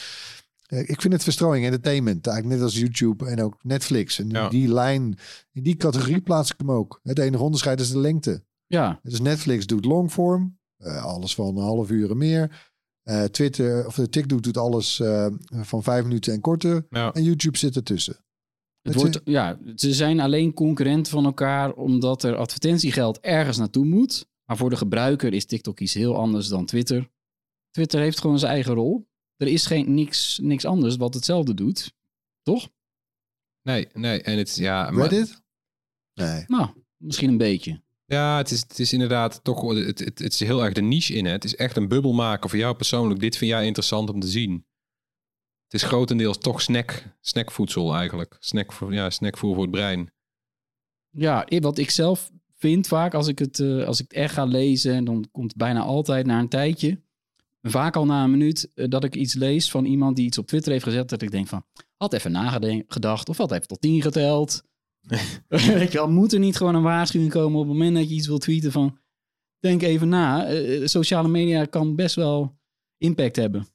[0.67, 2.27] eh, ik vind het verstrooiing, entertainment.
[2.27, 4.19] Eigenlijk net als YouTube en ook Netflix.
[4.19, 4.49] En Ja.
[4.49, 5.19] die lijn,
[5.53, 7.01] in die categorie plaats ik hem ook.
[7.03, 8.45] Het enige onderscheid is de lengte.
[8.67, 12.65] Ja, Dus Netflix doet longform, eh, alles van een half uur en meer.
[13.03, 16.87] Eh, Twitter of de TikTok doet alles eh, van vijf minuten en korter.
[16.91, 17.13] Ja.
[17.13, 18.17] En YouTube zit ertussen.
[18.83, 23.85] het Het wordt, ja, ze zijn alleen concurrent van elkaar omdat er advertentiegeld ergens naartoe
[23.85, 24.27] moet.
[24.47, 27.11] Maar voor de gebruiker is TikTok iets heel anders dan Twitter.
[27.71, 29.09] Twitter heeft gewoon zijn eigen rol.
[29.37, 31.95] Er is geen, niks, niks anders wat hetzelfde doet.
[32.43, 32.69] Toch?
[33.63, 34.23] Nee, nee.
[34.23, 35.43] En het, is- ja, maar- Reddit?
[36.15, 36.45] Nee.
[36.47, 37.83] Nou, misschien een beetje.
[38.05, 39.75] Ja, het is, het is inderdaad toch.
[39.75, 41.25] Het, het, het is heel erg de niche in.
[41.25, 41.31] Hè.
[41.31, 43.21] Het is echt een bubbel maken voor jou persoonlijk.
[43.21, 44.67] Dit vind jij interessant om te zien.
[45.65, 48.37] Het is grotendeels toch snack, snackvoedsel eigenlijk.
[48.41, 50.13] Snack voor, ja, snackvoer voor het brein.
[51.11, 54.45] Ja, wat ik zelf vind vaak als ik het, eh, als ik het echt ga
[54.45, 57.05] lezen, dan komt het bijna altijd na een tijdje.
[57.63, 60.47] Vaak al na een minuut eh, dat ik iets lees van iemand die iets op
[60.47, 61.65] Twitter heeft gezet, dat ik denk van,
[61.97, 64.63] had even nagedacht of had even tot tien geteld.
[65.49, 68.15] Weet je wel, moet er niet gewoon een waarschuwing komen op het moment dat je
[68.15, 68.99] iets wilt tweeten van,
[69.59, 70.47] denk even na.
[70.47, 72.59] Eh, sociale media kan best wel
[72.99, 73.67] impact hebben.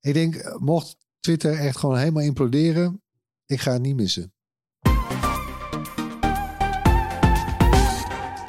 [0.00, 3.02] Ik denk, mocht Twitter echt gewoon helemaal imploderen,
[3.46, 4.32] ik ga het niet missen.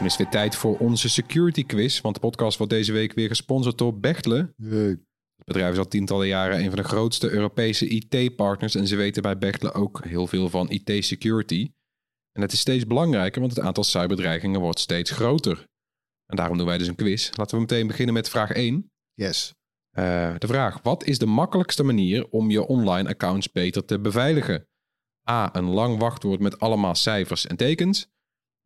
[0.02, 2.02] Dan is het weer tijd voor onze security quiz.
[2.02, 4.54] Want de podcast wordt deze week weer gesponsord door Bechtle.
[5.36, 8.76] Het bedrijf is al tientallen jaren een van de grootste Europese IT-partners.
[8.76, 11.72] En ze weten bij Bechtle ook heel veel van IT-security.
[12.32, 15.66] En het is steeds belangrijker, want het aantal cyberdreigingen wordt steeds groter.
[16.26, 17.30] En daarom doen wij dus een quiz.
[17.36, 18.92] Laten we meteen beginnen met vraag 1.
[19.14, 19.54] Yes.
[19.92, 24.68] Eh, de vraag: wat is de makkelijkste manier om je online accounts beter te beveiligen?
[25.30, 25.56] A.
[25.56, 28.10] Een lang wachtwoord met allemaal cijfers en tekens.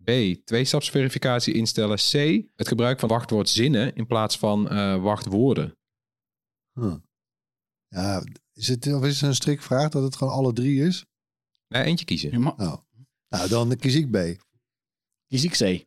[0.05, 0.39] B.
[0.45, 1.97] Tweestapsverificatie instellen.
[1.97, 2.11] C.
[2.55, 5.77] Het gebruik van wachtwoordzinnen in plaats van eh, wachtwoorden.
[6.73, 6.95] Huh.
[7.87, 11.05] Ja, is het, of is het een strikvraag dat het gewoon alle drie is?
[11.67, 12.31] Nee, eentje kiezen.
[12.31, 12.75] Je ma- Oh.
[13.29, 14.17] Nou, dan kies ik B.
[15.27, 15.85] Kies ik C.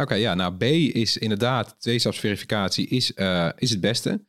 [0.00, 4.24] Oké, ja, nou B is inderdaad, tweestapsverificatie is, eh, is het beste.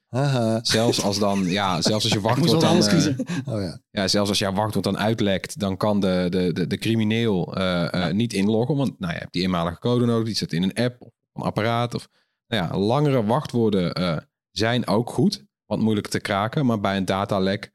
[0.62, 2.84] Zelfs als dan, ja, zelfs als je wachtwoord dan...
[2.84, 3.54] eh.
[3.54, 3.80] Oh ja.
[3.92, 8.12] Ja, zelfs als jouw wachtwoord dan uitlekt, dan kan de, de, de, de crimineel eh,
[8.12, 8.76] niet inloggen.
[8.76, 11.42] Want nou, je hebt die eenmalige code nodig, die zit in een app of een
[11.42, 11.94] apparaat.
[11.94, 12.10] Of,
[12.48, 16.66] nou ja, langere wachtwoorden zijn ook goed, want moeilijk te kraken.
[16.66, 17.72] Maar bij een datalek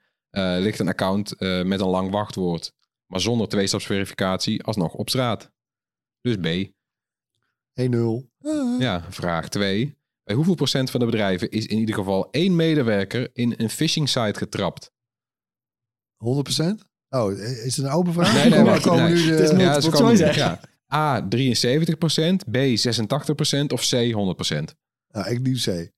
[0.59, 2.73] ligt een account met een lang wachtwoord,
[3.07, 5.51] maar zonder tweestapsverificatie alsnog op straat.
[6.21, 6.79] Dus B.
[7.89, 8.29] 1-0.
[8.43, 8.81] Ah.
[8.81, 9.99] Ja, vraag 2.
[10.25, 14.09] Bij hoeveel procent van de bedrijven is in ieder geval één medewerker in een phishing
[14.09, 14.91] site getrapt?
[16.17, 16.89] 100%?
[17.09, 18.33] Oh, is het een open vraag?
[18.33, 19.13] Nee, nee, Komen- wacht, komen nee.
[19.15, 20.61] nu de- Het is multiple Ja, komen- ja.
[20.95, 24.75] A 73%, B 86% of C 100%.
[25.09, 25.91] Nou, ik lief C.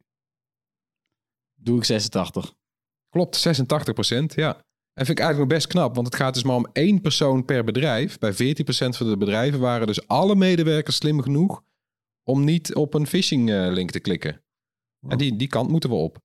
[1.55, 2.55] Doe ik 86.
[3.09, 4.55] Klopt, 86%, ja.
[4.95, 7.45] En vind ik eigenlijk nog best knap, want het gaat dus maar om één persoon
[7.45, 8.19] per bedrijf.
[8.19, 11.63] Bij 14% van de bedrijven waren dus alle medewerkers slim genoeg
[12.25, 14.45] om niet op een phishing eh, link te klikken.
[15.09, 16.17] En die, die kant moeten we op.
[16.17, 16.23] 1-1,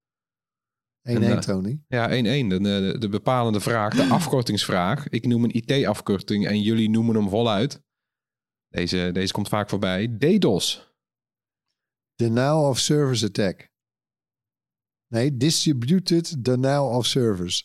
[1.01, 1.83] En, eh, Tony.
[1.87, 2.11] Ja, 1-1,
[2.47, 5.09] de, de, de bepalende vraag, de afkortingsvraag.
[5.09, 7.81] Ik noem een IT-afkorting en jullie noemen hem voluit.
[8.67, 10.17] Deze, deze komt vaak voorbij.
[10.17, 10.95] DDoS.
[12.15, 13.69] Denial of service attack.
[15.07, 17.63] Nee, distributed denial of service.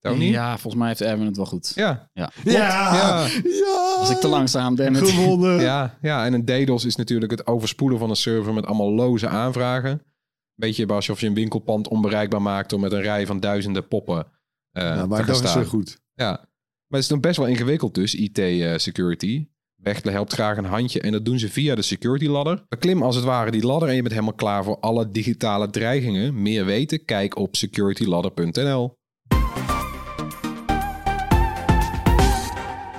[0.00, 1.72] Ja, volgens mij heeft Erwin het wel goed.
[1.74, 2.10] Ja.
[2.12, 2.30] Ja.
[2.44, 3.26] Ja, Ja.
[3.44, 3.98] ja.
[3.98, 5.60] Was ik te langzaam, gewonnen.
[5.70, 9.28] Ja, ja, en een DDoS is natuurlijk het overspoelen van een server met allemaal loze
[9.28, 10.02] aanvragen.
[10.54, 14.26] Beetje alsof je een winkelpand onbereikbaar maakt door met een rij van duizenden poppen
[14.72, 15.98] eh Ja, te maar dat is zo goed.
[16.14, 19.46] Ja, maar het is nog best wel ingewikkeld dus, IT-security.
[19.76, 22.64] Bechtle helpt graag een handje en dat doen ze via de security ladder.
[22.68, 26.42] Beklim als het ware die ladder en je bent helemaal klaar voor alle digitale dreigingen.
[26.42, 27.04] Meer weten?
[27.04, 28.97] Kijk op securityladder.nl.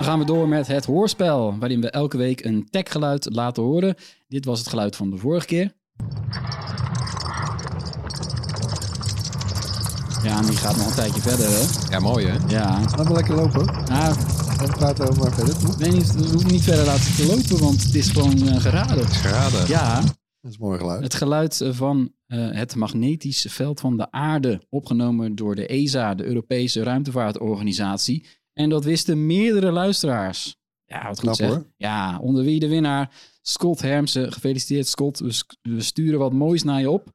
[0.00, 3.94] Dan gaan we door met het hoorspel, waarin we elke week een techgeluid laten horen.
[4.28, 5.72] Dit was het geluid van de vorige keer.
[10.22, 11.90] Ja, en die gaat nog een tijdje verder, hè?
[11.90, 12.36] Ja, mooi hè?
[12.48, 12.80] Ja.
[12.80, 13.64] Laat maar lekker lopen.
[13.64, 14.14] Nou,
[14.58, 15.58] Dan praten we maar verder.
[15.58, 15.76] toch?
[15.76, 19.06] weet niet, we hoeven niet verder laten te lopen, want het is gewoon eh, geraden.
[19.08, 19.68] Geraden.
[19.68, 20.00] Ja,
[20.40, 21.02] Dat is mooi geluid.
[21.02, 26.24] het geluid van eh, het magnetische veld van de aarde, opgenomen door de ESA, de
[26.24, 28.26] Europese Ruimtevaartorganisatie.
[28.60, 30.56] En dat wisten meerdere luisteraars.
[30.84, 31.66] Ja, wat goed Knap, hoor.
[31.76, 34.32] Ja, onder wie de winnaar Scott Hermsen.
[34.32, 35.18] Gefeliciteerd Scott,
[35.62, 37.12] we sturen wat moois naar je op.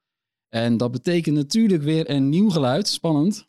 [0.49, 2.87] En dat betekent natuurlijk weer een nieuw geluid.
[2.87, 3.47] Spannend.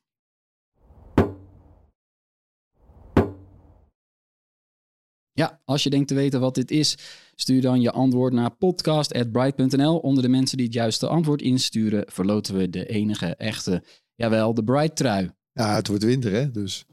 [5.32, 6.96] Ja, als je denkt te weten wat dit is,
[7.34, 9.98] stuur dan je antwoord naar podcast.bright.nl.
[9.98, 13.82] Onder de mensen die het juiste antwoord insturen, verloten we de enige echte,
[14.14, 15.30] jawel, de Bright trui.
[15.52, 16.50] Ja, het wordt winter, hè?
[16.50, 16.86] Dus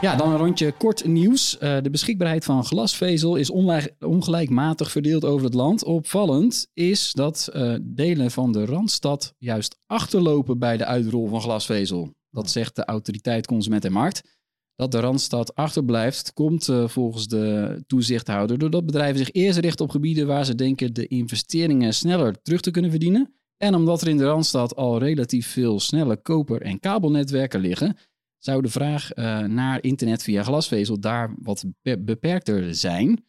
[0.00, 1.58] Ja, dan een rondje kort nieuws.
[1.58, 3.50] Eh, de beschikbaarheid van glasvezel is
[4.00, 5.84] ongelijkmatig verdeeld over het land.
[5.84, 12.14] Opvallend is dat eh, delen van de Randstad juist achterlopen bij de uitrol van glasvezel.
[12.30, 14.22] Dat zegt de autoriteit Consument en Markt.
[14.74, 19.90] Dat de Randstad achterblijft, komt eh, volgens de toezichthouder doordat bedrijven zich eerst richten op
[19.90, 23.34] gebieden waar ze denken de investeringen sneller terug te kunnen verdienen.
[23.56, 27.96] En omdat er in de Randstad al relatief veel snelle koper- en kabelnetwerken liggen,
[28.46, 33.24] zou de vraag eh, naar internet via glasvezel daar wat be- beperkter zijn.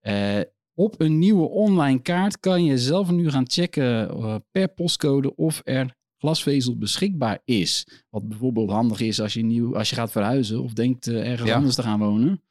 [0.00, 0.40] Eh,
[0.74, 5.60] op een nieuwe online kaart kan je zelf nu gaan checken eh, per postcode of
[5.64, 7.86] er glasvezel beschikbaar is.
[8.08, 11.56] Wat bijvoorbeeld handig is als je, nieuw, als je gaat verhuizen of denkt ergens Ja.
[11.56, 12.42] anders te gaan wonen.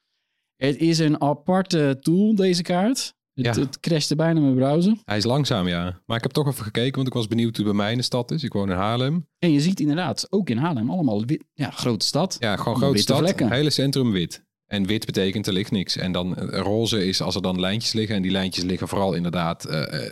[0.56, 3.14] Het is een aparte tool, deze kaart.
[3.48, 3.62] Het, Ja.
[3.62, 4.98] het crashte bijna mijn browser.
[5.04, 6.02] Hij is langzaam, ja.
[6.06, 7.98] Maar ik heb toch even gekeken, want ik was benieuwd hoe het bij mij in
[7.98, 8.44] de stad is.
[8.44, 9.28] Ik woon in Haarlem.
[9.40, 12.36] En je ziet inderdaad, ook in Haarlem, allemaal wit, ja, grote stad.
[12.40, 13.18] Ja, gewoon grote stad.
[13.18, 13.52] vlekken.
[13.52, 14.48] Hele centrum wit.
[14.66, 15.96] En wit betekent er ligt niks.
[15.98, 18.16] En dan eh, roze is als er dan lijntjes liggen.
[18.16, 20.10] En die lijntjes liggen vooral inderdaad eh,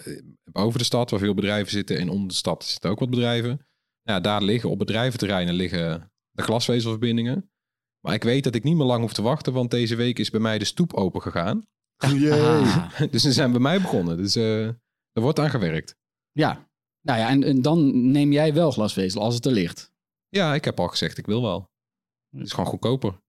[0.51, 1.97] boven de stad, waar veel bedrijven zitten.
[1.97, 3.59] En onder de stad zitten ook wat bedrijven.
[4.01, 7.49] Ja, daar liggen op bedrijventerreinen liggen de glasvezelverbindingen.
[8.05, 10.29] Maar ik weet dat ik niet meer lang hoef te wachten, want deze week is
[10.29, 11.67] bij mij de stoep open gegaan.
[11.97, 12.99] Ah.
[13.11, 14.17] Dus ze zijn bij mij begonnen.
[14.17, 14.65] Dus eh,
[15.11, 15.95] er wordt aan gewerkt.
[16.31, 16.69] Ja,
[17.01, 19.91] nou ja, en, en dan neem jij wel glasvezel als het er ligt.
[20.29, 21.69] Ja, ik heb al gezegd, ik wil wel.
[22.29, 23.19] Het is gewoon goedkoper.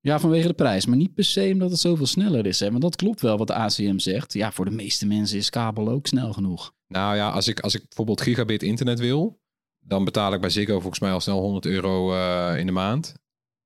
[0.00, 2.60] Ja, vanwege de prijs, maar niet per se omdat het zoveel sneller is.
[2.60, 2.70] Hè?
[2.70, 4.32] Want dat klopt wel wat de ACM zegt.
[4.32, 6.72] Ja, voor de meeste mensen is kabel ook snel genoeg.
[6.86, 9.40] Nou ja, als ik, als ik bijvoorbeeld gigabit internet wil,
[9.78, 13.14] dan betaal ik bij Ziggo volgens mij al snel 100 euro eh, in de maand.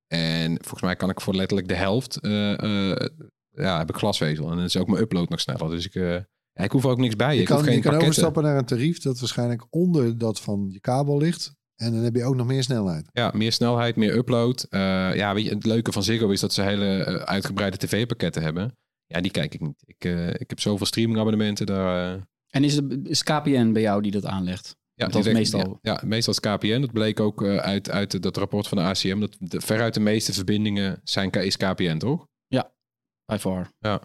[0.06, 3.08] En volgens mij kan ik voor letterlijk de helft, eh, eh,
[3.54, 4.50] ja, heb ik glasvezel.
[4.50, 5.70] En dan is ook mijn upload nog sneller.
[5.70, 6.16] Dus ik, eh,
[6.64, 7.34] ik hoef er ook niks bij.
[7.34, 10.40] Je ik kan, hoef geen je kan overstappen naar een tarief dat waarschijnlijk onder dat
[10.40, 11.54] van je kabel ligt.
[11.76, 13.08] En dan heb je ook nog meer snelheid.
[13.12, 14.66] Ja, meer snelheid, meer upload.
[14.70, 14.80] Eh,
[15.14, 18.76] ja, weet je, het leuke van Ziggo is dat ze hele eh, uitgebreide tv-pakketten hebben.
[19.06, 19.82] Ja, die kijk ik niet.
[19.86, 21.66] Ik, eh, ik heb zoveel streamingabonnementen.
[21.66, 24.76] Daar, En is het is KPN bij jou die dat aanlegt?
[24.94, 26.80] Ja, Dat is meestal- Ja, ja, meestal is het KPN.
[26.80, 29.20] Dat bleek ook uit, uit dat rapport van de ACM.
[29.20, 32.26] Dat de, veruit de meeste verbindingen zijn, is KPN, toch?
[33.26, 33.70] By far.
[33.78, 34.00] Ja.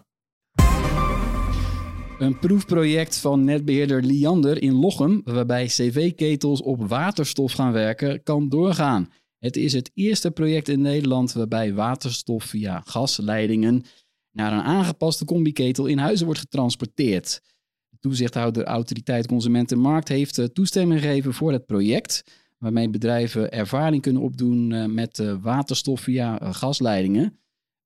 [2.18, 9.08] Een proefproject van netbeheerder Liander in Lochem, waarbij cv-ketels op waterstof gaan werken, kan doorgaan.
[9.38, 13.84] Het is het eerste project in Nederland waarbij waterstof via gasleidingen
[14.32, 17.40] naar een aangepaste combiketel in huizen wordt getransporteerd.
[17.88, 22.22] De toezichthouder Autoriteit Consumentenmarkt heeft eh, toestemming gegeven voor het project,
[22.58, 27.38] waarmee bedrijven ervaring kunnen opdoen eh, met eh, waterstof via gasleidingen.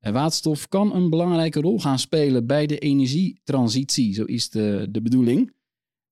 [0.04, 5.02] En waterstof kan een belangrijke rol gaan spelen bij de energietransitie, zo is de, de
[5.02, 5.52] bedoeling.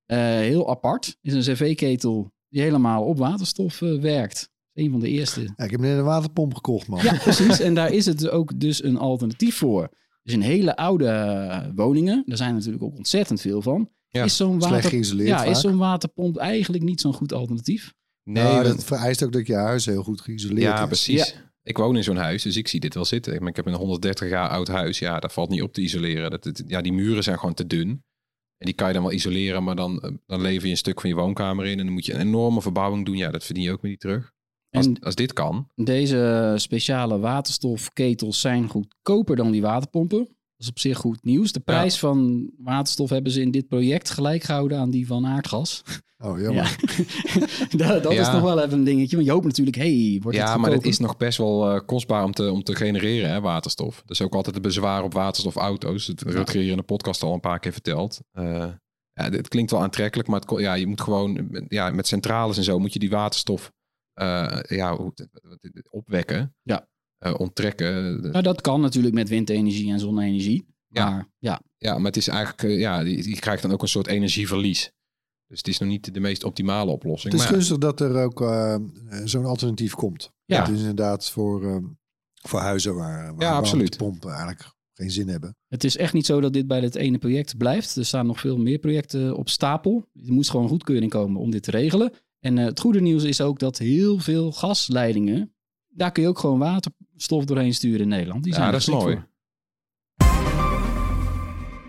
[0.07, 4.51] Eh, heel apart is een cv-ketel die helemaal op waterstof eh, werkt.
[4.73, 5.41] Een van de eerste.
[5.57, 7.03] Ja, ik heb net een waterpomp gekocht, man.
[7.03, 7.61] Ja, precies.
[7.61, 9.89] En daar is het ook dus een alternatief voor.
[10.23, 14.37] Dus in hele oude eh, woningen, daar zijn natuurlijk ook ontzettend veel van, Ja, is
[14.37, 17.93] zo'n Slecht water, geïsoleerd ja, is zo'n waterpomp eigenlijk niet zo'n goed alternatief.
[18.25, 20.87] Nee, Nou, want- dat vereist ook dat je huis heel goed geïsoleerd ja, is.
[20.87, 21.35] precies.
[21.65, 23.47] Ik woon in zo'n huis, dus ik zie dit wel zitten.
[23.47, 24.99] Ik- heb een 130 jaar oud huis.
[24.99, 26.31] Ja, dat valt niet op te isoleren.
[26.31, 27.89] Dat, het- ja, die muren zijn gewoon te dun.
[28.59, 31.01] En die kan je dan wel isoleren, maar dan, eh, dan lever je een stuk
[31.01, 31.79] van je woonkamer in.
[31.79, 33.17] En dan moet je een enorme verbouwing doen.
[33.17, 34.33] Ja, dat verdien je ook weer niet terug.
[34.71, 35.69] Als, En als dit kan.
[35.75, 40.37] deze speciale waterstofketels zijn goedkoper dan die waterpompen.
[40.63, 41.53] Dat is op zich goed nieuws.
[41.53, 45.83] De prijs van waterstof hebben ze in dit project gelijk gehouden aan die van aardgas.
[46.19, 46.55] Oh, jammer.
[46.65, 47.47] Ja.
[47.87, 49.17] dat dat is nog wel even een dingetje.
[49.17, 51.81] Want je hoopt natuurlijk, hey, wordt het Ja, maar het is nog best wel eh,
[51.87, 53.97] kostbaar om te, om te genereren, hè, waterstof.
[53.97, 56.07] Dat is ook altijd het bezwaar op waterstofauto's.
[56.07, 58.21] Dat Rutger hier in de podcast al een paar keer verteld.
[58.33, 58.69] Eh,
[59.13, 62.65] ja, het klinkt wel aantrekkelijk, maar het, ja, je moet gewoon ja, met centrales en
[62.65, 63.73] zo moet je die waterstof
[64.13, 65.13] eh, ja, hoe-
[65.91, 66.55] opwekken.
[66.63, 66.87] Ja.
[67.23, 68.21] Eh, onttrekken.
[68.31, 70.67] Nou, dat kan natuurlijk met windenergie en zonne-energie.
[70.89, 71.11] Ja.
[71.11, 73.89] Maar ja, Ja, maar het is eigenlijk, eh, ja, je, je krijgt dan ook een
[73.89, 74.93] soort energieverlies.
[75.53, 77.33] Dus het is nog niet de meest optimale oplossing.
[77.33, 78.77] Het is maar gunstig dat er ook eh,
[79.25, 80.33] zo'n alternatief komt.
[80.45, 80.61] Ja.
[80.61, 81.77] Het is inderdaad voor, eh,
[82.35, 83.97] voor huizen waar, waar Ja, absoluut.
[83.97, 85.57] pompen eigenlijk geen zin hebben.
[85.69, 87.97] het is echt niet zo dat dit bij het ene project blijft.
[87.97, 90.09] Er staan nog veel meer projecten op stapel.
[90.27, 92.13] Er moet gewoon goedkeuring komen om dit te regelen.
[92.41, 95.55] En eh, het goede nieuws is ook dat heel veel gasleidingen,
[95.89, 96.59] daar kun je ook gewoon
[97.23, 98.43] waterstof doorheen sturen in Nederland.
[98.45, 99.15] Die Ja, zijn dat is er mooi.
[99.15, 99.31] voor.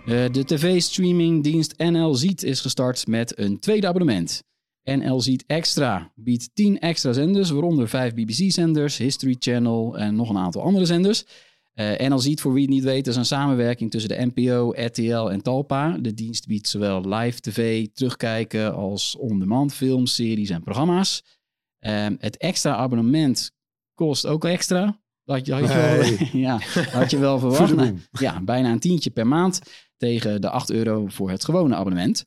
[0.06, 4.44] Eh, de tv-streamingdienst NL Ziet is gestart met een tweede abonnement.
[4.84, 10.38] NL Ziet Extra biedt 10 extra zenders, waaronder 5 BBC-zenders, History Channel en nog een
[10.38, 11.26] aantal andere zenders.
[11.74, 15.30] Eh NL Ziet, voor wie het niet weet, is een samenwerking tussen de NPO, RTL
[15.30, 15.98] en Talpa.
[15.98, 21.24] De dienst biedt zowel live tv, terugkijken als on-demand films, series en programma's.
[21.80, 23.52] Ehm, het extra abonnement
[23.94, 25.02] kost ook extra.
[25.24, 26.30] Dat had je, wel, Nee.
[26.48, 26.60] ja,
[26.92, 27.76] had je wel verwacht.
[27.76, 29.62] Nou, ja, bijna een tientje per maand
[29.98, 32.24] tegen de 8 euro voor het gewone abonnement.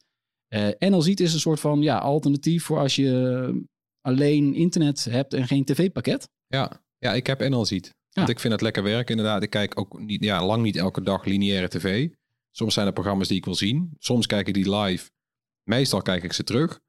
[0.48, 3.66] Eh NL Ziet is een soort van ja, alternatief voor als je
[4.00, 6.28] alleen internet hebt en geen tv-pakket.
[6.46, 7.94] Ja, ja, ik heb NL ziet.
[8.10, 9.42] Want ik vind het lekker werk inderdaad.
[9.42, 12.08] Ik kijk ook niet, ja, lang niet elke dag lineaire tv.
[12.50, 13.94] Soms zijn er programma's die ik wil zien.
[13.98, 15.10] Soms kijk ik die live.
[15.62, 16.80] Meestal kijk ik ze terug.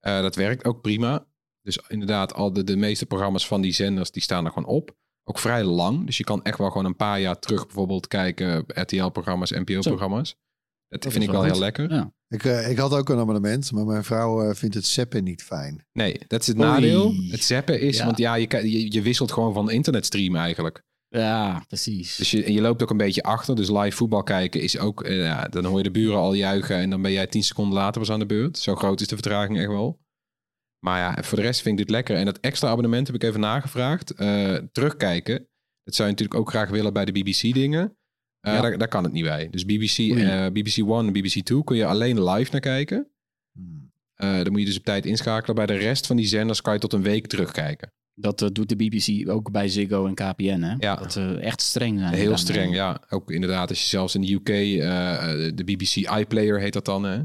[0.00, 1.26] Eh, dat werkt ook prima.
[1.60, 4.96] Dus inderdaad, al de, de meeste programma's van die zenders, die staan er gewoon op.
[5.24, 6.06] Ook vrij lang.
[6.06, 8.64] Dus je kan echt wel gewoon een paar jaar terug bijvoorbeeld kijken.
[8.66, 10.36] RTL-programma's, NPO-programma's.
[10.88, 11.50] Dat, Dat vind ik wel goed.
[11.50, 11.92] heel lekker.
[11.92, 12.12] Ja.
[12.28, 15.42] Ik, eh, ik had ook een abonnement, maar mijn vrouw eh, vindt het zappen niet
[15.42, 15.86] fijn.
[15.92, 16.66] Nee, dat is het Oei.
[16.66, 17.14] nadeel.
[17.30, 18.04] Het zappen is, Ja.
[18.04, 20.82] want ja, je, je, je wisselt gewoon van internetstream eigenlijk.
[21.08, 22.16] Ja, precies.
[22.16, 23.56] Dus je, en je loopt ook een beetje achter.
[23.56, 25.02] Dus live voetbal kijken is ook...
[25.02, 27.74] eh, ja, dan hoor je de buren al juichen en dan ben jij tien seconden
[27.78, 28.58] later pas aan de beurt.
[28.58, 29.98] Zo groot is de vertraging echt wel.
[30.84, 32.16] Maar ja, voor de rest vind ik dit lekker.
[32.16, 34.10] En dat extra abonnement heb ik even nagevraagd.
[34.10, 35.48] Eh, terugkijken.
[35.84, 37.96] Dat zou je natuurlijk ook graag willen bij de BBC-dingen.
[38.40, 38.60] Ja.
[38.60, 39.48] daar, daar kan het niet bij.
[39.50, 43.10] Dus BBC, eh, BBC One en BBC Two kun je alleen live naar kijken.
[43.52, 43.92] Hmm.
[44.14, 45.56] Eh, dan moet je dus op tijd inschakelen.
[45.56, 47.92] Bij de rest van die zenders kan je tot een week terugkijken.
[48.14, 50.74] Dat eh, doet de BBC ook bij Ziggo en KPN, hè?
[50.78, 50.96] Ja.
[50.96, 52.14] Dat ze echt streng zijn.
[52.14, 53.02] Heel streng, eh, ja.
[53.08, 57.04] Ook inderdaad, als je zelfs in de UK, eh, de BBC iPlayer heet dat dan,
[57.04, 57.20] hè?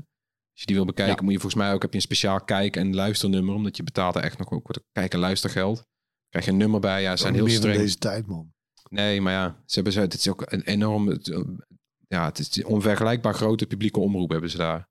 [0.59, 1.23] Als je die wil bekijken, Ja.
[1.23, 4.15] moet je volgens mij ook heb je een speciaal kijk- en luisternummer, omdat je betaalt
[4.15, 5.85] er echt nog ook wat kijk- en luistergeld.
[6.29, 7.77] Krijg je een nummer bij, ja, ze zijn heel streng.
[7.77, 8.53] deze tijd, man.
[8.89, 11.43] Nee, maar ja, ze hebben zo, het is ook een enorm, het,
[12.07, 14.87] ja, het is onvergelijkbaar grote publieke omroep hebben ze daar.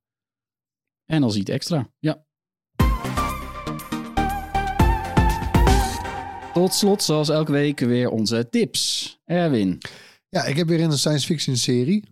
[1.05, 2.25] En al ziet extra, ja.
[6.53, 9.19] Tot slot, zoals elke week, weer onze tips.
[9.25, 9.79] Erwin.
[10.29, 12.05] Ja, ik heb weer een science fiction serie.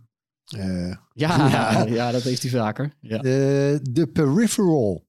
[0.47, 1.85] Eh, Ja, Ja.
[2.01, 2.11] ja.
[2.11, 2.97] dat heeft hij vaker.
[3.01, 3.19] Ja.
[3.19, 5.07] de, The Peripheral.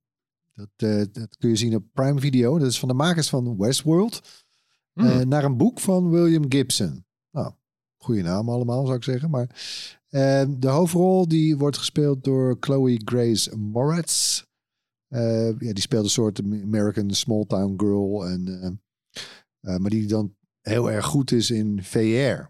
[0.58, 2.60] Dat, eh, dat kun je zien op Prime Video.
[2.60, 4.46] Dat is van de makers van Westworld.
[4.94, 5.06] Hmm.
[5.06, 7.06] Eh, naar een boek van William Gibson.
[7.32, 7.54] Nou,
[7.98, 9.30] goede naam allemaal zou ik zeggen.
[9.30, 9.48] Maar
[10.10, 14.46] eh, de hoofdrol die wordt gespeeld door Chloe Grace Moretz.
[15.08, 18.28] Ja, die speelt een soort American small town girl.
[18.28, 18.82] En,
[19.60, 22.50] maar die dan heel erg goed is in VR.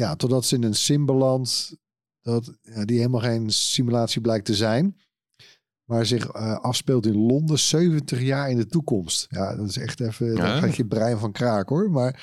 [0.00, 1.76] Ja, totdat ze in een sim belandt
[2.20, 4.96] dat, ja, die helemaal geen simulatie blijkt te zijn.
[5.84, 9.26] Maar zich eh, afspeelt in Londen 70 jaar in de toekomst.
[9.30, 10.34] Ja, dat is echt even, Ja.
[10.34, 11.90] daar gaat je brein van kraak hoor.
[11.90, 12.22] Maar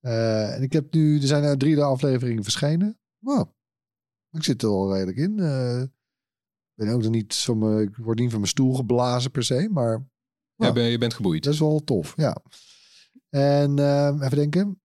[0.00, 2.98] eh, en ik heb nu, er zijn nou drie afleveringen verschenen.
[3.18, 3.46] Nou,
[4.30, 5.32] ik zit er wel redelijk in.
[6.76, 9.44] Ik ben ook nog niet van mijn, ik word niet van mijn stoel geblazen per
[9.44, 10.06] se, maar
[10.56, 10.72] Ja, Ja.
[10.72, 11.42] ben, je bent geboeid.
[11.44, 12.36] dat is wel tof, ja.
[13.28, 13.78] En
[14.22, 14.78] even denken.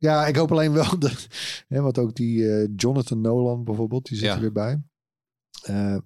[0.00, 1.26] Ja, ik hoop alleen wel dat,
[1.68, 4.34] hè, want ook die eh, Jonathan Nolan bijvoorbeeld, die zit Ja.
[4.34, 4.82] er weer bij.
[5.62, 5.96] Eh,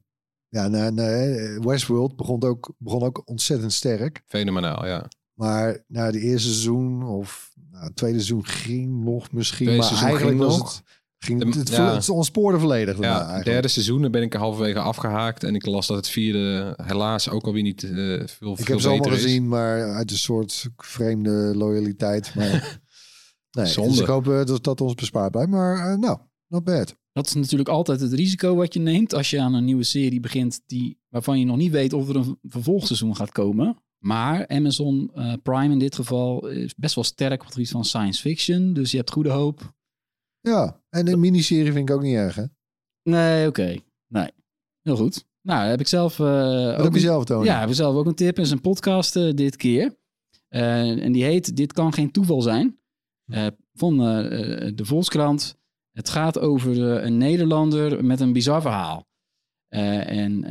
[0.48, 4.22] ja, nou, nou, Westworld begon ook, begon ook ontzettend sterk.
[4.26, 5.08] Fenomenaal, ja.
[5.34, 9.66] Maar na de eerste seizoen of nou, het tweede seizoen ging nog misschien.
[9.66, 10.74] Tweede maar eigenlijk ging was nog.
[10.76, 10.84] het,
[11.18, 11.94] ging, De- het, ja.
[11.94, 12.98] het ontspoorde volledig.
[12.98, 13.44] Ja, eigenlijk.
[13.44, 15.44] derde seizoen ben ik er halverwege afgehaakt.
[15.44, 18.80] En ik las dat het vierde helaas ook alweer niet eh, veel, ik veel heb
[18.80, 19.22] ze allemaal beter is.
[19.22, 22.34] gezien, maar uit een soort vreemde loyaliteit.
[22.34, 22.80] Maar
[23.54, 23.90] nee, Zonde.
[23.90, 25.50] dus ik hoop eh, dat dat ons bespaard blijft.
[25.50, 26.96] Maar eh, nou, not bad.
[27.12, 30.20] Dat is natuurlijk altijd het risico wat je neemt als je aan een nieuwe serie
[30.20, 33.76] begint die, waarvan je nog niet weet of er een vervolgseizoen gaat komen.
[33.98, 37.84] Maar Amazon eh, Prime in dit geval is best wel sterk op het gebied van
[37.84, 38.72] science fiction.
[38.72, 39.72] Dus je hebt goede hoop.
[40.40, 42.44] Ja, en een miniserie vind ik ook niet erg, hè?
[43.02, 43.76] Nee, oké.
[44.08, 44.28] Nee,
[44.82, 45.24] heel goed.
[45.42, 46.18] Nou, heb ik zelf...
[46.20, 47.44] eh, Wat ook heb je een- zelf, Tony?
[47.46, 48.38] Ja, heb ik zelf ook een tip.
[48.38, 49.96] is een podcast eh, dit keer.
[50.48, 52.78] Eh, en die heet Dit kan geen toeval zijn.
[53.26, 55.56] Eh, van eh, eh, de Volkskrant.
[55.92, 59.06] Het gaat over een Nederlander met een bizar verhaal.
[59.68, 60.44] En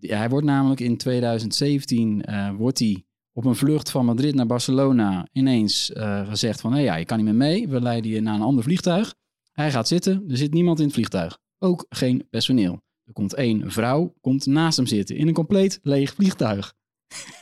[0.00, 5.28] hij wordt namelijk in 2017 eh, wordt hij op een vlucht van Madrid naar Barcelona
[5.32, 5.90] ineens
[6.28, 6.72] gezegd van...
[6.72, 7.68] hé, ja, je kan niet meer mee.
[7.68, 9.14] We leiden je naar een ander vliegtuig.
[9.52, 10.24] Hij gaat zitten.
[10.28, 11.38] Er zit niemand in het vliegtuig.
[11.58, 12.82] Ook geen personeel.
[13.04, 16.74] Er komt één vrouw, komt naast hem zitten in een compleet leeg vliegtuig.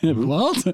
[0.15, 0.65] Wat?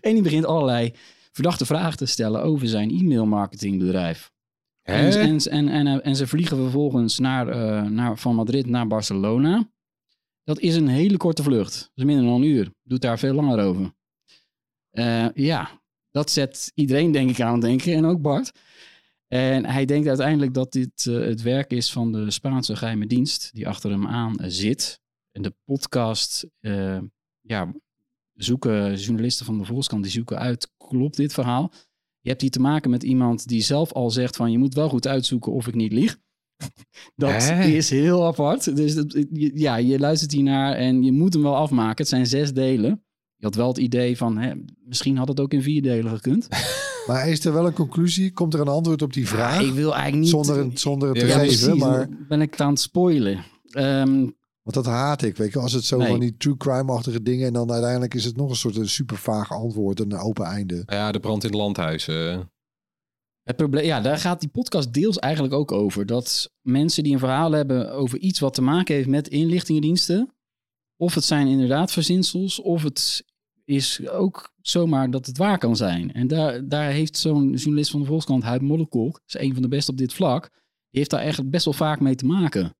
[0.00, 0.94] En die begint allerlei
[1.34, 4.32] verdachte vragen te stellen over zijn e-mailmarketingbedrijf.
[4.82, 9.70] En, en, en, en, en ze vliegen vervolgens naar, eh, naar, van Madrid naar Barcelona.
[10.44, 11.72] Dat is een hele korte vlucht.
[11.72, 12.70] Dat is minder dan een uur.
[12.82, 13.94] Doet daar veel langer over.
[14.90, 17.94] Eh, ja, dat zet iedereen denk ik aan het denken.
[17.94, 18.52] En ook Bart.
[19.34, 23.50] En hij denkt uiteindelijk dat dit eh, het werk is van de Spaanse geheime dienst
[23.54, 25.00] die achter hem aan eh, zit.
[25.32, 26.98] En de podcast, eh,
[27.40, 27.74] ja,
[28.34, 31.72] zoeken journalisten van de Volkskrant, die zoeken uit, klopt dit verhaal?
[32.20, 34.88] Je hebt hier te maken met iemand die zelf al zegt van je moet wel
[34.88, 36.18] goed uitzoeken of ik niet lieg.
[37.16, 37.64] Dat Hè?
[37.64, 38.76] is heel apart.
[38.76, 41.96] Dus dat, je- ja, je luistert hiernaar en je moet hem wel afmaken.
[41.96, 43.04] Het zijn zes delen.
[43.36, 44.52] Je had wel het idee van, hè,
[44.84, 46.48] misschien had het ook in vier delen gekund.
[47.06, 48.32] Maar is er wel een conclusie?
[48.32, 49.60] Komt er een antwoord op die vraag?
[49.62, 50.28] ik wil eigenlijk niet...
[50.30, 51.80] zonder, een- zonder het te Ja, geven, precies.
[51.80, 52.08] maar...
[52.28, 53.44] Ben ik het aan het spoilen.
[53.70, 54.26] Ehm,
[54.64, 55.58] Want dat haat ik, weet je.
[55.58, 56.08] Als het zo Nee.
[56.08, 57.46] van die true crime-achtige dingen...
[57.46, 60.00] en dan uiteindelijk is het nog een soort een super vaag antwoord...
[60.00, 60.82] en een open einde.
[60.86, 62.08] Ja, de brand in het landhuis.
[62.08, 62.40] eh.
[63.42, 66.06] Het probleem, ja, daar gaat die podcast deels eigenlijk ook over.
[66.06, 70.34] Dat mensen die een verhaal hebben over iets wat te maken heeft met inlichtingendiensten,
[70.96, 73.24] of het zijn inderdaad verzinsels, of het
[73.64, 76.12] is ook zomaar dat het waar kan zijn.
[76.12, 79.68] En daar, daar heeft zo'n journalist van de Volkskrant, Huib Modderkolk, is een van de
[79.68, 80.42] beste op dit vlak,
[80.90, 82.76] die heeft daar echt best wel vaak mee te maken.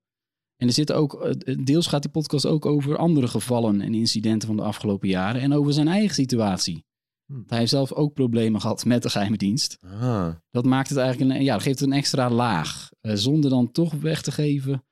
[0.55, 4.47] En er zitten ook, eh, deels gaat die podcast ook over andere gevallen en incidenten
[4.47, 6.85] van de afgelopen jaren en over zijn eigen situatie.
[7.25, 7.41] Hm.
[7.47, 9.77] Hij heeft zelf ook problemen gehad met de geheime dienst.
[9.81, 10.35] Ah.
[10.51, 12.89] Dat maakt het eigenlijk een, ja, dat geeft het een extra laag.
[13.01, 14.85] Eh, zonder dan toch weg te geven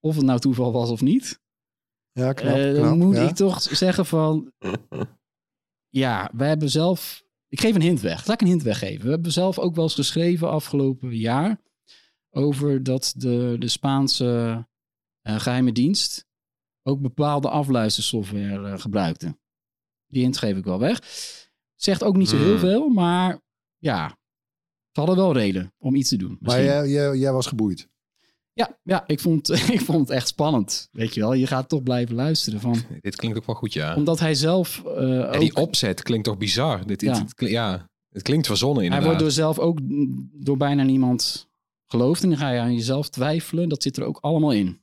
[0.00, 1.40] of het nou toeval was of niet.
[2.12, 3.28] Ja, knap, Eh, knap, dan moet ja.
[3.28, 4.52] ik toch zeggen van,
[6.02, 8.26] ja, wij hebben zelf, ik geef een hint weg.
[8.26, 9.04] Laat ik een hint weggeven.
[9.04, 11.60] We hebben zelf ook wel eens geschreven afgelopen jaar
[12.36, 14.64] over dat de, de Spaanse
[15.22, 16.24] eh, geheime dienst
[16.82, 19.38] ook bepaalde afluistersoftware eh, gebruikte.
[20.06, 21.00] Die hint geef ik wel weg.
[21.74, 22.58] Zegt ook niet zo heel Hmm.
[22.58, 23.40] veel, maar
[23.78, 24.08] ja,
[24.90, 26.28] ze hadden wel reden om iets te doen.
[26.28, 26.64] Maar misschien.
[26.64, 27.88] jij, jij, jij was geboeid.
[28.52, 30.88] Ja, ja ik, vond, ik vond het echt spannend.
[30.92, 32.60] Weet je wel, je gaat toch blijven luisteren.
[32.60, 33.94] Van, Dit klinkt ook wel goed, ja.
[33.96, 35.40] omdat hij zelf eh, Ja, ook...
[35.40, 36.86] die opzet klinkt toch bizar?
[36.86, 37.26] Dit, Ja.
[37.36, 39.08] ja, het klinkt verzonnen hij inderdaad.
[39.08, 39.78] wordt door zelf ook
[40.44, 41.48] door bijna niemand
[41.86, 42.22] geloofd.
[42.22, 43.68] En dan ga je aan jezelf twijfelen.
[43.68, 44.80] Dat zit er ook allemaal in.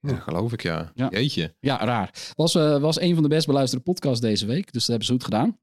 [0.00, 0.92] Ja, geloof ik, ja.
[0.94, 1.08] Ja.
[1.10, 1.54] Jeetje.
[1.60, 2.32] Ja, raar.
[2.36, 4.72] Was, eh, was een van de best beluisterde podcasts deze week.
[4.72, 5.58] Dus dat hebben ze goed gedaan.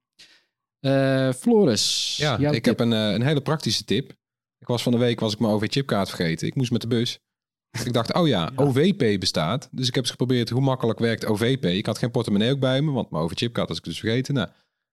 [0.80, 2.18] Eh, Floris.
[2.18, 2.66] Ja, ik tip.
[2.66, 4.12] heb een, eh, een hele praktische tip.
[4.60, 6.48] Ik was van de week was ik mijn OV-chipkaart vergeten.
[6.48, 7.20] Ik moest met de bus.
[7.70, 8.64] Dus ik dacht, oh ja, Ja.
[8.64, 9.70] OVP bestaat.
[9.72, 11.66] Dus ik heb eens geprobeerd hoe makkelijk werkt OVP.
[11.66, 14.34] Ik had geen portemonnee ook bij me, want mijn OV-chipkaart was ik dus vergeten.
[14.34, 14.48] Nou,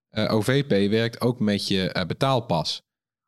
[0.08, 2.82] eh, OVP werkt ook met je betaalpas.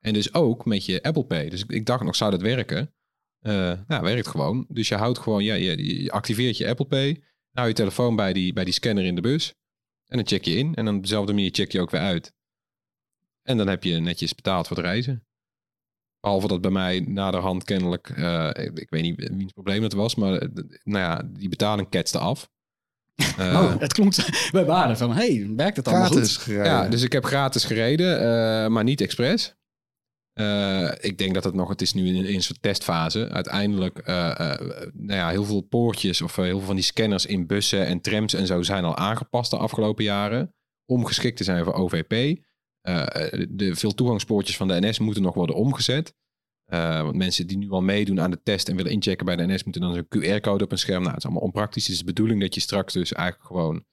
[0.09, 1.49] En dus ook met je Apple Pay.
[1.49, 2.95] Dus ik, ik dacht nog, zou dat werken?
[3.41, 4.67] Eh nou, werkt gewoon.
[4.69, 7.23] Dus je houdt gewoon, ja, je, je activeert je Apple Pay.
[7.53, 9.55] Nou, je telefoon bij die, bij die scanner in de bus.
[10.07, 10.75] En dan check je in.
[10.75, 12.35] En dan op dezelfde manier check je ook weer uit.
[13.43, 15.27] En dan heb je netjes betaald voor het reizen.
[16.21, 20.15] Behalve dat bij mij naderhand kennelijk, eh, ik, ik weet niet wiens probleem het was,
[20.15, 20.49] maar eh,
[20.85, 22.49] nou ja, die betaling ketste af.
[23.39, 24.15] Eh, Oh, het klonk...
[24.51, 26.43] Wij waren van, hey, werkt het allemaal Gratis goed?
[26.45, 26.67] gereden.
[26.73, 29.58] ja, dus ik heb gratis gereden, eh, maar niet expres.
[30.39, 33.29] Eh, ik denk dat het nog, het is nu in, in een soort testfase.
[33.29, 34.39] Uiteindelijk, eh,
[34.93, 38.35] nou ja, heel veel poortjes of heel veel van die scanners in bussen en trams
[38.35, 40.55] en zo zijn al aangepast de afgelopen jaren.
[40.87, 42.41] Om geschikt te zijn voor OVP.
[43.49, 46.15] De veel toegangspoortjes van de NS moeten nog worden omgezet.
[46.65, 49.65] Want mensen die nu al meedoen aan de test en willen inchecken bij de NS
[49.65, 51.01] moeten dan zo'n QR-code op een scherm.
[51.01, 51.83] Nou, het is allemaal onpraktisch.
[51.83, 53.85] Het is de bedoeling dat je straks dus eigenlijk gewoon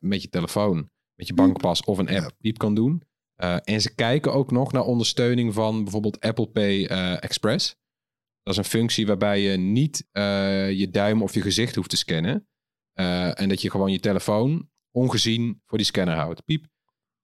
[0.00, 3.02] met je telefoon, met je bankpas of een app piep kan doen.
[3.36, 7.76] Eh, en ze kijken ook nog naar ondersteuning van bijvoorbeeld Apple Pay eh, Express.
[8.42, 11.96] Dat is een functie waarbij je niet eh, je duim of je gezicht hoeft te
[11.96, 12.48] scannen.
[13.34, 16.44] En dat je gewoon je telefoon ongezien voor die scanner houdt.
[16.44, 16.62] Piep.
[16.62, 16.70] Dat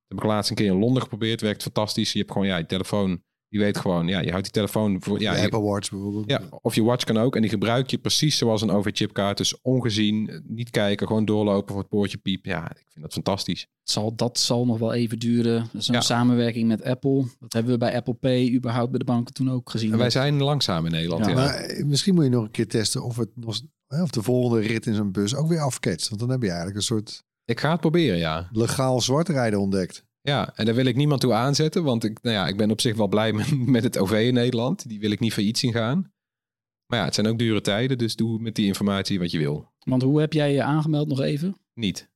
[0.09, 1.41] heb ik laatst een keer in Londen geprobeerd.
[1.41, 2.13] Werkt fantastisch.
[2.13, 3.23] Je hebt gewoon ja, je telefoon
[3.53, 5.21] Die weet gewoon, ja, je houdt die telefoon voor...
[5.21, 6.31] Ja, je- Apple Watch bijvoorbeeld.
[6.31, 7.35] ja, of je watch kan ook.
[7.37, 9.37] En die gebruik je precies zoals een OV-chipkaart.
[9.37, 12.45] Dus ongezien, niet kijken, gewoon doorlopen voor het poortje piep.
[12.45, 13.67] Ja, ik vind dat fantastisch.
[13.83, 15.69] Zal, dat zal nog wel even duren.
[15.77, 16.01] Zo'n Ja.
[16.01, 17.25] samenwerking met Apple.
[17.39, 19.93] Dat hebben we bij Apple Pay überhaupt bij de banken toen ook gezien.
[19.93, 21.25] En wij zijn langzaam in Nederland.
[21.25, 21.31] Ja.
[21.31, 24.11] Ja, Maar eh, misschien moet je nog een keer testen of, het nog, hè, of
[24.11, 26.09] de volgende rit in zo'n bus ook weer afketst.
[26.09, 28.49] Want dan heb je eigenlijk een soort Ik ga het proberen, ja.
[28.53, 30.05] legaal zwartrijden ontdekt.
[30.23, 31.85] Ja, en daar wil ik niemand toe aanzetten.
[31.85, 34.35] Want ik, nou ja, ik ben op zich wel blij met, met het OV in
[34.35, 34.89] Nederland.
[34.89, 36.13] Die wil ik niet failliet zien gaan.
[36.87, 37.99] Maar ja, het zijn ook dure tijden.
[37.99, 39.73] Dus doe met die informatie wat je wil.
[39.79, 41.57] Want hoe heb jij je aangemeld nog even?
[41.75, 42.11] Niet.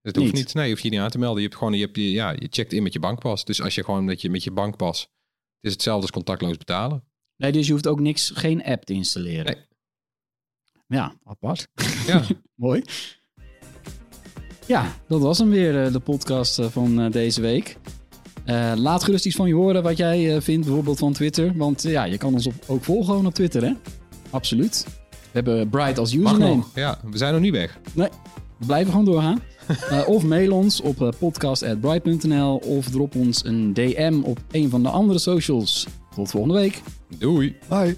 [0.00, 0.44] Het hoeft Niet?
[0.44, 0.54] niet.
[0.54, 1.42] Nee, je hoeft je niet aan te melden.
[1.42, 3.44] Je hebt gewoon, je, hebt, je, ja, je checkt in met je bankpas.
[3.44, 5.00] Dus als je gewoon met je, met je bankpas...
[5.00, 7.04] Het is hetzelfde als contactloos betalen.
[7.36, 9.44] Nee, dus je hoeft ook niks, geen app te installeren.
[9.44, 9.64] Nee.
[10.86, 11.68] Ja, apart.
[12.06, 12.82] Ja, Mooi.
[14.66, 17.76] Ja, dat was hem weer, eh, de podcast eh, van eh, deze week.
[18.44, 21.52] Eh, laat gerust iets van je horen wat jij eh, vindt, bijvoorbeeld van Twitter.
[21.56, 23.72] Want ja, je kan ons op, ook volgen gewoon op Twitter, hè?
[24.30, 24.86] Absoluut.
[25.10, 26.54] We hebben Bright als mag username.
[26.56, 26.70] nog.
[26.74, 27.78] Ja, we zijn nog niet weg.
[27.92, 28.08] Nee,
[28.58, 29.40] we blijven gewoon doorgaan.
[29.90, 34.88] Eh, of mail ons op podcast.bright.nl of drop ons een DM op een van de
[34.88, 35.86] andere socials.
[36.14, 36.82] Tot volgende week.
[37.18, 37.56] Doei.
[37.68, 37.96] Hoi.